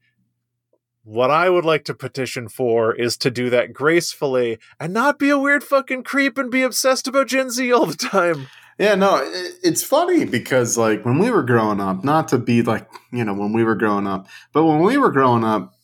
[1.04, 5.30] what I would like to petition for is to do that gracefully and not be
[5.30, 8.48] a weird fucking creep and be obsessed about Gen Z all the time.
[8.80, 9.22] Yeah, no,
[9.64, 13.36] it's funny because like when we were growing up, not to be like, you know,
[13.36, 15.76] when we were growing up, but when we were growing up,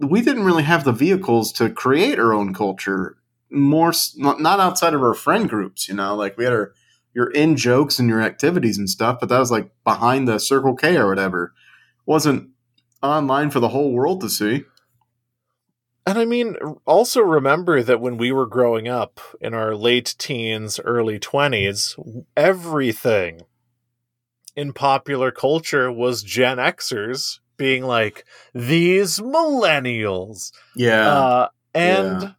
[0.00, 3.16] we didn't really have the vehicles to create our own culture
[3.50, 6.14] more not outside of our friend groups you know?
[6.14, 6.72] Like we had our
[7.12, 10.74] your in jokes and your activities and stuff but that was like behind the circle
[10.74, 11.52] k or whatever.
[12.06, 12.50] Wasn't
[13.02, 14.64] online for the whole world to see.
[16.06, 20.80] And i mean also remember that when we were growing up in our late teens
[20.84, 23.42] early 20s everything
[24.56, 30.50] in popular culture was gen xers being like these millennials.
[30.74, 31.08] Yeah.
[31.08, 32.32] Uh, and yeah.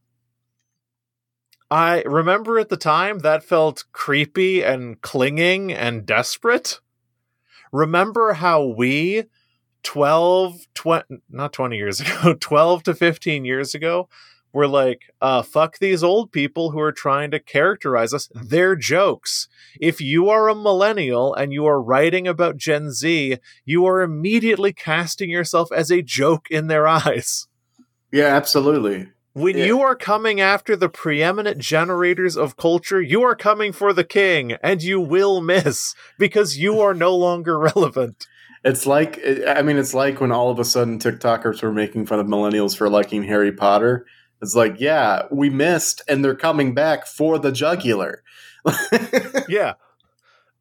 [1.70, 6.80] I remember at the time that felt creepy and clinging and desperate.
[7.72, 9.26] Remember how we
[9.84, 14.10] 12 20 not 20 years ago 12 to 15 years ago
[14.54, 18.30] we're like, uh, fuck these old people who are trying to characterize us.
[18.34, 19.48] They're jokes.
[19.80, 24.74] If you are a millennial and you are writing about Gen Z, you are immediately
[24.74, 27.48] casting yourself as a joke in their eyes.
[28.12, 29.10] Yeah, absolutely.
[29.34, 29.64] When yeah.
[29.64, 34.58] you are coming after the preeminent generators of culture, you are coming for the king,
[34.62, 38.28] and you will miss because you are no longer relevant.
[38.66, 42.20] It's like, I mean, it's like when all of a sudden TikTokers were making fun
[42.20, 44.06] of millennials for liking Harry Potter
[44.42, 48.24] it's like, yeah, we missed, and they're coming back for the jugular.
[49.48, 49.74] yeah.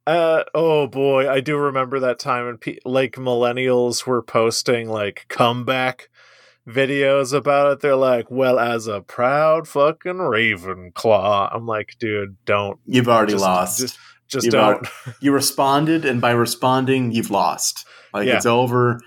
[0.06, 5.26] Uh, oh boy, I do remember that time when pe- like millennials were posting like
[5.28, 6.08] comeback
[6.66, 7.80] videos about it.
[7.80, 12.80] They're like, "Well, as a proud fucking Ravenclaw," I'm like, dude, don't.
[12.86, 13.78] You've already just, lost.
[13.78, 14.64] Just, just don't.
[14.64, 14.88] Already,
[15.20, 17.86] you responded, and by responding, you've lost.
[18.12, 18.36] Like yeah.
[18.36, 19.00] it's over.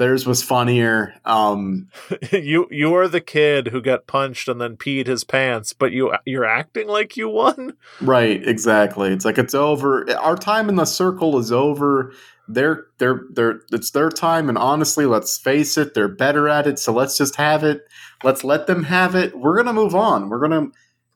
[0.00, 1.14] Theirs was funnier.
[1.26, 1.90] Um,
[2.32, 6.14] you you are the kid who got punched and then peed his pants, but you
[6.24, 7.74] you're acting like you won.
[8.00, 9.12] Right, exactly.
[9.12, 10.10] It's like it's over.
[10.16, 12.14] Our time in the circle is over.
[12.48, 16.78] They're they're they're it's their time, and honestly, let's face it, they're better at it.
[16.78, 17.82] So let's just have it.
[18.24, 19.38] Let's let them have it.
[19.38, 20.30] We're gonna move on.
[20.30, 20.68] We're gonna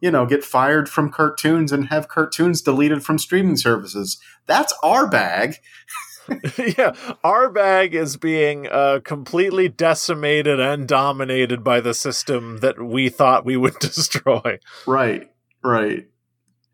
[0.02, 4.18] you know get fired from cartoons and have cartoons deleted from streaming services.
[4.44, 5.54] That's our bag.
[6.78, 13.08] yeah, our bag is being uh, completely decimated and dominated by the system that we
[13.08, 14.58] thought we would destroy.
[14.86, 15.30] Right,
[15.62, 16.08] right.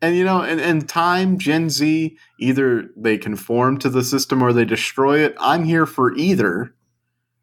[0.01, 4.51] And you know, in, in time, Gen Z either they conform to the system or
[4.51, 5.35] they destroy it.
[5.39, 6.73] I'm here for either,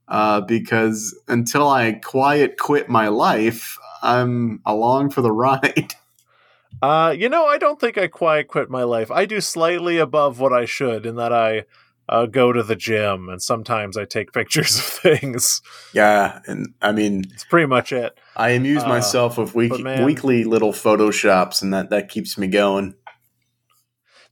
[0.09, 5.95] uh, because until I quiet quit my life, I'm along for the ride.
[6.83, 9.11] Uh, you know, I don't think I quiet quit my life.
[9.11, 11.65] I do slightly above what I should in that I
[12.09, 15.61] uh, go to the gym, and sometimes I take pictures of things.
[15.93, 18.19] Yeah, and I mean, It's pretty much it.
[18.37, 22.47] I amuse Uh, myself with week- man- weekly little photoshops, and that that keeps me
[22.47, 22.95] going.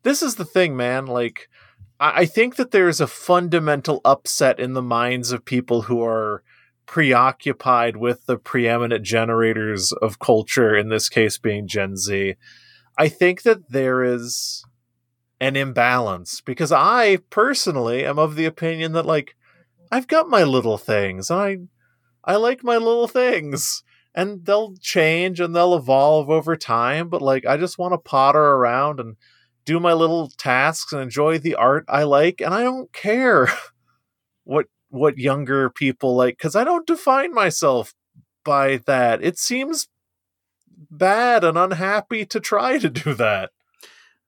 [0.03, 1.07] This is the thing, man.
[1.07, 1.49] Like,
[1.99, 6.43] I, I think that there's a fundamental upset in the minds of people who are
[6.87, 12.35] preoccupied with the preeminent generators of culture, in this case being Gen Z.
[12.97, 14.65] I think that there is
[15.41, 19.37] an imbalance because I personally am of the opinion that, like,
[19.93, 21.31] I've got my little things.
[21.31, 21.59] I
[22.25, 23.83] I like my little things.
[24.15, 28.41] And they'll change and they'll evolve over time but like I just want to potter
[28.55, 29.17] around and
[29.67, 33.49] do my little tasks and enjoy the art I like and I don't care
[34.45, 37.95] what what younger people like cuz I don't define myself
[38.45, 39.23] by that.
[39.23, 39.89] It seems
[40.91, 43.51] bad and unhappy to try to do that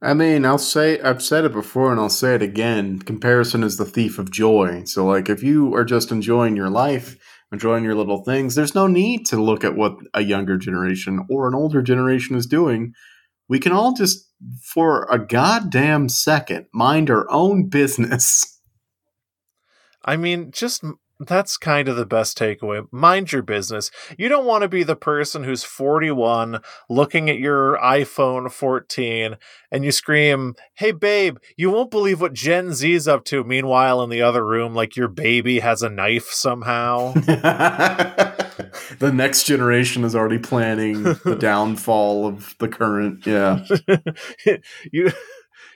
[0.00, 3.00] I mean, I'll say I've said it before, and I'll say it again.
[3.00, 4.84] Comparison is the thief of joy.
[4.84, 7.16] So, like, if you are just enjoying your life,
[7.52, 11.48] enjoying your little things, there's no need to look at what a younger generation or
[11.48, 12.92] an older generation is doing.
[13.48, 14.30] We can all just,
[14.62, 18.60] for a goddamn second, mind our own business.
[20.04, 20.84] I mean, just
[21.20, 22.86] that's kind of the best takeaway.
[22.92, 23.90] Mind your business.
[24.16, 29.36] You don't want to be the person who's 41 looking at your iPhone 14
[29.70, 33.42] and you scream, Hey, babe, you won't believe what Gen Z's up to.
[33.44, 37.12] Meanwhile, in the other room, like your baby has a knife somehow.
[38.98, 43.26] the next generation is already planning the downfall of the current.
[43.26, 43.64] Yeah.
[44.92, 45.10] you.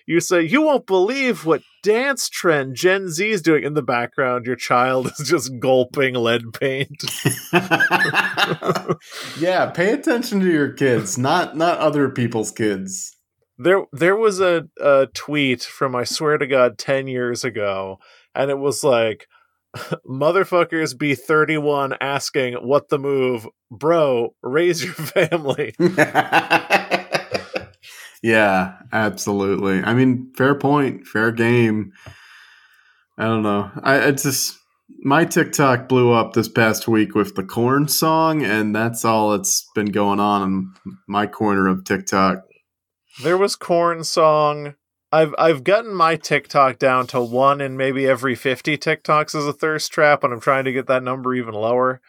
[0.06, 4.46] You say you won't believe what dance trend Gen Z is doing in the background.
[4.46, 7.04] Your child is just gulping lead paint.
[9.38, 13.16] yeah, pay attention to your kids, not not other people's kids.
[13.58, 17.98] There, there was a, a tweet from I swear to God ten years ago,
[18.34, 19.26] and it was like,
[20.08, 24.34] "Motherfuckers be thirty one asking what the move, bro.
[24.42, 25.74] Raise your family."
[28.22, 29.82] Yeah, absolutely.
[29.82, 31.92] I mean, fair point, fair game.
[33.18, 33.70] I don't know.
[33.82, 34.58] I it's just
[35.00, 39.68] my TikTok blew up this past week with the corn song, and that's all that's
[39.74, 40.72] been going on in
[41.08, 42.42] my corner of TikTok.
[43.22, 44.74] There was corn song.
[45.10, 49.52] I've I've gotten my TikTok down to one in maybe every fifty TikToks as a
[49.52, 52.00] thirst trap, and I'm trying to get that number even lower.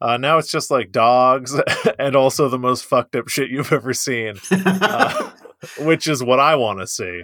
[0.00, 1.60] Uh, now it's just like dogs,
[1.98, 5.30] and also the most fucked up shit you've ever seen, uh,
[5.78, 7.22] which is what I want to see.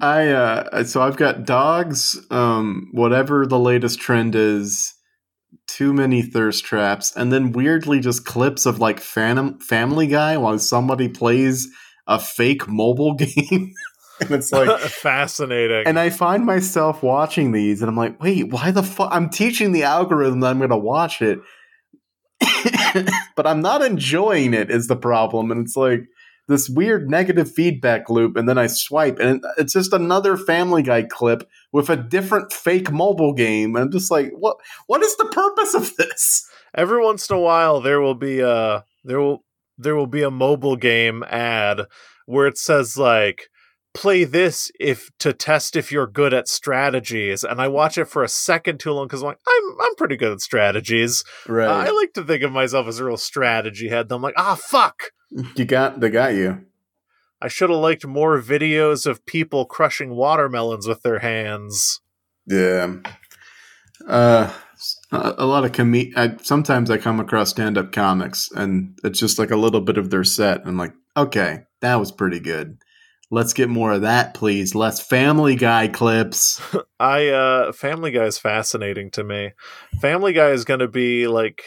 [0.00, 4.94] I uh so I've got dogs, um, whatever the latest trend is,
[5.68, 10.58] too many thirst traps, and then weirdly just clips of like Phantom Family Guy while
[10.58, 11.68] somebody plays
[12.06, 13.72] a fake mobile game.
[14.20, 15.86] and it's like fascinating.
[15.86, 19.72] and I find myself watching these and I'm like, wait, why the fuck I'm teaching
[19.72, 21.40] the algorithm that I'm gonna watch it.
[23.36, 25.50] but I'm not enjoying it is the problem.
[25.50, 26.04] And it's like
[26.50, 31.04] this weird negative feedback loop, and then I swipe, and it's just another Family Guy
[31.04, 33.76] clip with a different fake mobile game.
[33.76, 34.58] And I'm just like, what?
[34.86, 36.46] What is the purpose of this?
[36.74, 39.44] Every once in a while, there will be a there will
[39.78, 41.82] there will be a mobile game ad
[42.26, 43.48] where it says like
[43.92, 48.22] play this if to test if you're good at strategies and i watch it for
[48.22, 51.66] a second too long because i'm like i'm i'm pretty good at strategies Right?
[51.66, 54.34] Uh, i like to think of myself as a real strategy head though i'm like
[54.36, 55.10] ah fuck
[55.56, 56.64] you got they got you.
[57.40, 62.00] i should have liked more videos of people crushing watermelons with their hands
[62.46, 62.96] Yeah.
[64.06, 64.50] Uh,
[65.12, 65.94] a, lot of com.
[65.94, 70.10] I, sometimes I come across stand-up comics, and it's just like a little bit of
[70.10, 70.60] their set.
[70.60, 72.78] And I'm like, okay, that was pretty good.
[73.30, 74.74] Let's get more of that, please.
[74.74, 76.60] Less Family Guy clips.
[77.00, 79.52] I uh Family Guy is fascinating to me.
[80.00, 81.62] Family Guy is going to be like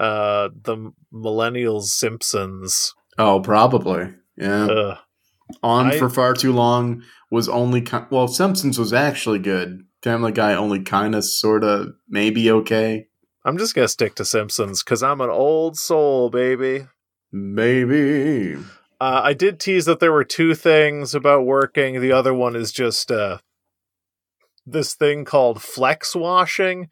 [0.00, 2.94] uh the millennials Simpsons.
[3.18, 4.14] Oh, probably.
[4.36, 4.64] Yeah.
[4.66, 4.98] Ugh.
[5.62, 9.84] On I- for far too long was only ki- well, Simpsons was actually good.
[10.02, 13.06] Family Guy only kind of, sort of, maybe okay.
[13.44, 16.86] I'm just going to stick to Simpsons cuz I'm an old soul, baby.
[17.32, 18.54] Maybe.
[19.00, 22.00] Uh, I did tease that there were two things about working.
[22.00, 23.38] The other one is just uh,
[24.66, 26.88] this thing called flex washing,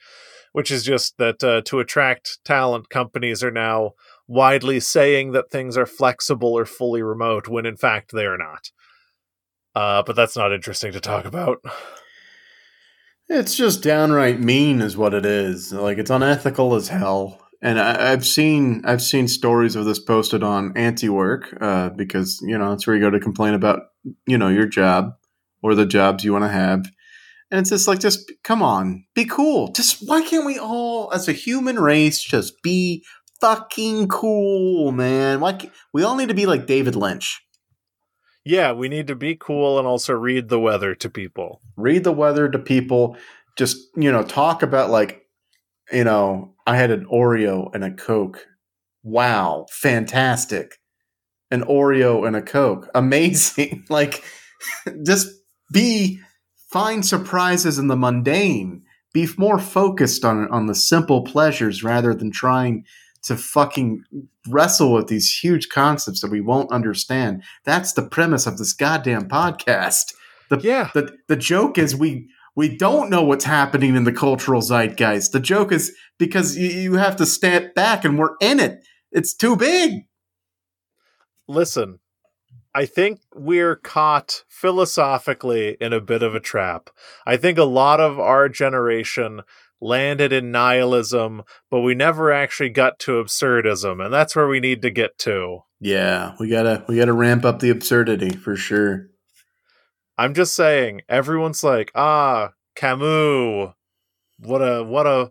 [0.53, 3.93] which is just that uh, to attract talent, companies are now
[4.33, 8.71] widely saying that things are flexible or fully remote when in fact they are not.
[9.75, 11.63] Uh, but that's not interesting to talk about.
[13.29, 15.73] It's just downright mean, is what it is.
[15.73, 17.41] Like it's unethical as hell.
[17.61, 22.59] And I, I've seen I've seen stories of this posted on Anti-Work uh, because you
[22.59, 23.81] know it's where you go to complain about
[24.27, 25.15] you know your job
[25.63, 26.87] or the jobs you want to have.
[27.51, 29.73] And it's just like, just come on, be cool.
[29.73, 33.05] Just why can't we all, as a human race, just be
[33.43, 35.41] fucking cool, man?
[35.41, 37.45] Why can't, we all need to be like David Lynch.
[38.45, 41.61] Yeah, we need to be cool and also read the weather to people.
[41.77, 43.17] Read the weather to people.
[43.59, 45.23] Just you know, talk about like,
[45.93, 48.47] you know, I had an Oreo and a Coke.
[49.03, 50.79] Wow, fantastic!
[51.51, 53.85] An Oreo and a Coke, amazing.
[53.91, 54.25] like,
[55.05, 55.29] just
[55.73, 56.21] be
[56.71, 58.83] find surprises in the mundane.
[59.13, 62.85] Be more focused on on the simple pleasures rather than trying
[63.23, 64.05] to fucking
[64.49, 67.43] wrestle with these huge concepts that we won't understand.
[67.65, 70.15] That's the premise of this goddamn podcast.
[70.51, 70.91] The, yeah.
[70.95, 75.33] The the joke is we we don't know what's happening in the cultural zeitgeist.
[75.33, 78.87] The joke is because you, you have to step back and we're in it.
[79.11, 80.03] It's too big.
[81.49, 81.99] Listen,
[82.75, 86.91] I think we're caught philosophically in a bit of a trap.
[87.27, 89.43] I think a lot of our generation
[89.83, 94.81] landed in nihilism, but we never actually got to absurdism, and that's where we need
[94.83, 95.61] to get to.
[95.81, 99.09] Yeah, we gotta we gotta ramp up the absurdity for sure.
[100.17, 103.73] I'm just saying, everyone's like, ah, Camus,
[104.39, 105.31] what a what a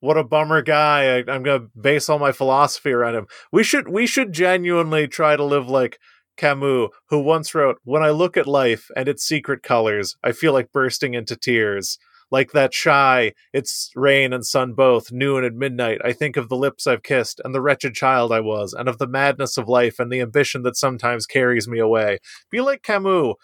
[0.00, 1.18] what a bummer guy.
[1.18, 3.26] I, I'm gonna base all my philosophy around him.
[3.52, 5.98] We should we should genuinely try to live like
[6.36, 10.52] Camus, who once wrote, When I look at life and its secret colors, I feel
[10.52, 11.98] like bursting into tears.
[12.32, 16.00] Like that shy, it's rain and sun both, noon and midnight.
[16.02, 18.96] I think of the lips I've kissed and the wretched child I was, and of
[18.96, 22.20] the madness of life and the ambition that sometimes carries me away.
[22.50, 23.34] Be like Camus.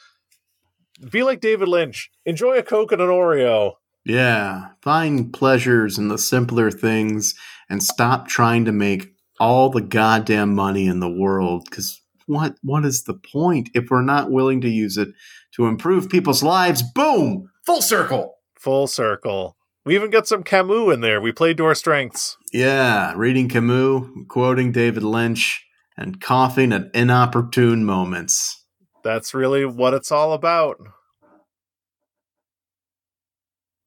[1.12, 2.10] Be like David Lynch.
[2.24, 3.74] Enjoy a Coke and an Oreo.
[4.06, 4.68] Yeah.
[4.80, 7.34] Find pleasures in the simpler things
[7.68, 12.86] and stop trying to make all the goddamn money in the world because what what
[12.86, 15.08] is the point if we're not willing to use it
[15.52, 16.82] to improve people's lives?
[16.82, 17.50] Boom!
[17.66, 18.37] Full circle.
[18.58, 19.56] Full circle.
[19.84, 21.20] We even got some Camus in there.
[21.20, 22.36] We played to our strengths.
[22.52, 25.64] Yeah, reading Camus, quoting David Lynch,
[25.96, 28.64] and coughing at inopportune moments.
[29.02, 30.78] That's really what it's all about.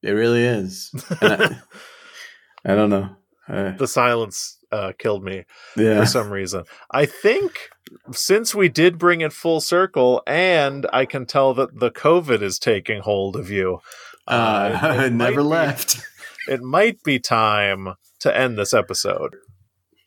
[0.02, 0.90] It really is.
[1.20, 1.58] I,
[2.64, 3.14] I, don't know.
[3.46, 5.44] I, the silence uh, killed me
[5.76, 6.00] yeah.
[6.00, 6.64] for some reason.
[6.90, 7.70] I think
[8.12, 12.58] since we did bring it full circle, and I can tell that the COVID is
[12.58, 13.80] taking hold of you,
[14.26, 16.02] uh, uh never left.
[16.46, 19.36] Be, it might be time to end this episode.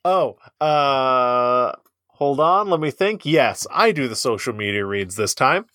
[0.04, 1.74] Oh, uh,
[2.10, 2.70] hold on.
[2.70, 3.26] Let me think.
[3.26, 5.66] Yes, I do the social media reads this time.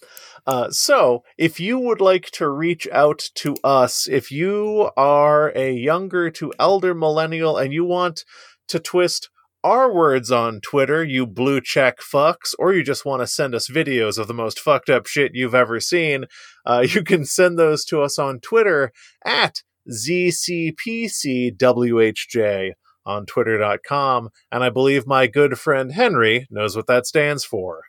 [0.46, 5.72] Uh, so, if you would like to reach out to us, if you are a
[5.72, 8.24] younger to elder millennial and you want
[8.68, 9.28] to twist
[9.62, 13.68] our words on Twitter, you blue check fucks, or you just want to send us
[13.68, 16.24] videos of the most fucked up shit you've ever seen,
[16.66, 18.92] uh, you can send those to us on Twitter
[19.24, 22.72] at ZCPCWHJ
[23.06, 24.28] on twitter.com.
[24.52, 27.84] And I believe my good friend Henry knows what that stands for.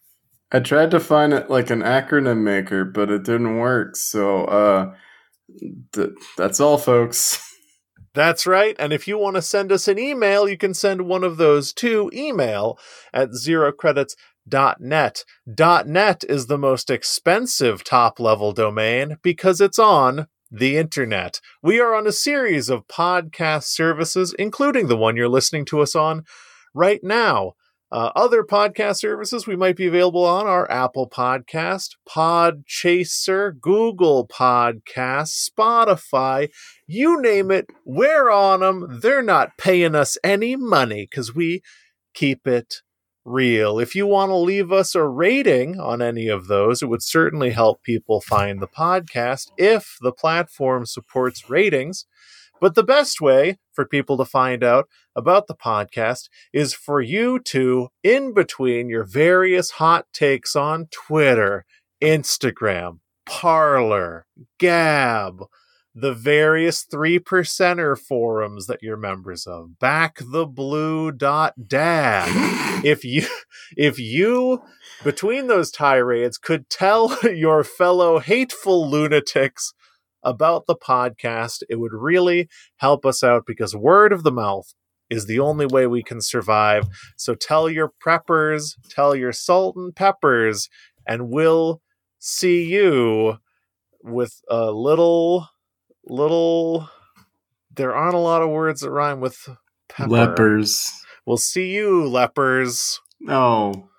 [0.52, 3.96] I tried to find it like an acronym maker, but it didn't work.
[3.96, 4.94] So uh,
[5.94, 7.48] th- that's all, folks.
[8.14, 8.76] That's right.
[8.78, 11.72] And if you want to send us an email, you can send one of those
[11.74, 12.78] to email
[13.14, 15.26] at zerocredits.net.
[15.58, 21.40] .net is the most expensive top level domain because it's on the internet.
[21.64, 25.96] We are on a series of podcast services, including the one you're listening to us
[25.96, 26.26] on
[26.74, 27.54] right now.
[27.92, 35.50] Uh, other podcast services we might be available on are Apple Podcast, Podchaser, Google Podcast,
[35.50, 36.50] Spotify,
[36.88, 37.68] you name it.
[37.84, 39.00] We're on them.
[39.02, 41.62] They're not paying us any money because we
[42.14, 42.76] keep it
[43.26, 43.78] real.
[43.78, 47.52] If you want to leave us a rating on any of those, it would certainly
[47.52, 52.06] help people find the podcast if the platform supports ratings.
[52.62, 57.40] But the best way for people to find out about the podcast is for you
[57.40, 61.66] to, in between your various hot takes on Twitter,
[62.02, 64.28] Instagram, Parler,
[64.60, 65.44] Gab,
[65.94, 72.30] the various three percenter forums that you're members of back the backtheblue.dad
[72.86, 73.28] if you
[73.76, 74.62] if you
[75.04, 79.74] between those tirades could tell your fellow hateful lunatics
[80.24, 84.74] about the podcast, it would really help us out because word of the mouth
[85.10, 86.88] is the only way we can survive.
[87.18, 90.70] So tell your preppers, tell your salt and peppers,
[91.06, 91.82] and we'll
[92.20, 93.38] see you
[94.04, 95.48] with a little,
[96.06, 96.90] little.
[97.74, 99.38] There aren't a lot of words that rhyme with
[99.90, 100.10] pepper.
[100.10, 100.92] Lepers.
[101.26, 103.00] We'll see you, lepers.
[103.28, 103.90] Oh.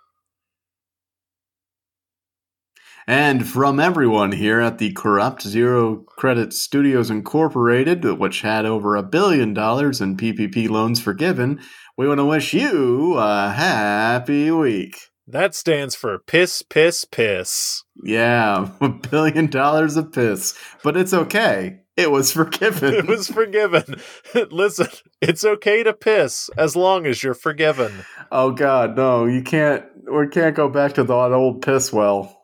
[3.07, 9.03] And from everyone here at the Corrupt Zero Credit Studios Incorporated, which had over a
[9.03, 11.61] billion dollars in PPP loans forgiven,
[11.97, 14.97] we want to wish you a happy week.
[15.27, 17.83] That stands for piss, piss, piss.
[18.05, 20.57] Yeah, a billion dollars of piss.
[20.85, 21.81] But it's okay.
[21.97, 22.95] It was forgiven.
[22.95, 24.01] It was forgiven.
[24.51, 24.89] Listen,
[25.20, 28.05] it's okay to piss as long as you're forgiven.
[28.31, 29.27] oh God, no!
[29.27, 29.85] You can't.
[30.11, 32.41] We can't go back to that old piss well.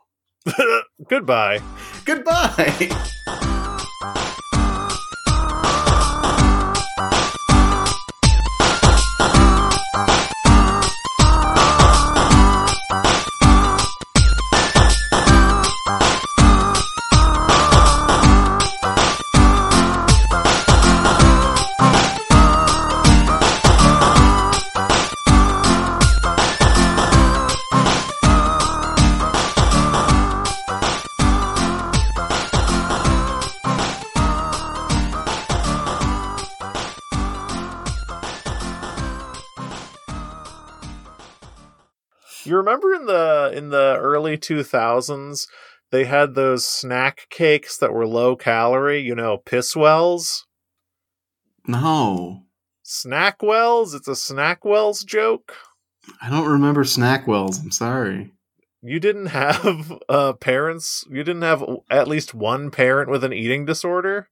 [1.09, 1.61] Goodbye.
[2.05, 3.55] Goodbye.
[43.59, 45.47] In the early 2000s
[45.91, 50.47] they had those snack cakes that were low calorie, you know, piss wells?
[51.67, 52.45] No,
[52.83, 53.93] Snack wells?
[53.95, 55.55] It's a snack wells joke.
[56.23, 57.63] I don't remember Snackwells.
[57.63, 58.33] I'm sorry.
[58.81, 63.67] You didn't have uh parents, you didn't have at least one parent with an eating
[63.67, 64.29] disorder?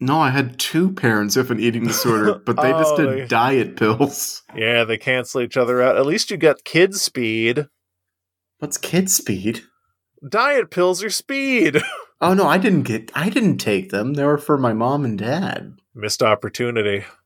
[0.00, 3.26] No, I had two parents with an eating disorder, but they just Oh, did they-
[3.26, 4.42] diet pills.
[4.56, 5.96] Yeah, they cancel each other out.
[5.96, 7.66] At least you got kid speed.
[8.58, 9.62] What's kid speed?
[10.26, 11.82] Diet pills are speed.
[12.20, 13.10] Oh no, I didn't get.
[13.14, 14.14] I didn't take them.
[14.14, 15.74] They were for my mom and dad.
[15.94, 17.04] Missed opportunity.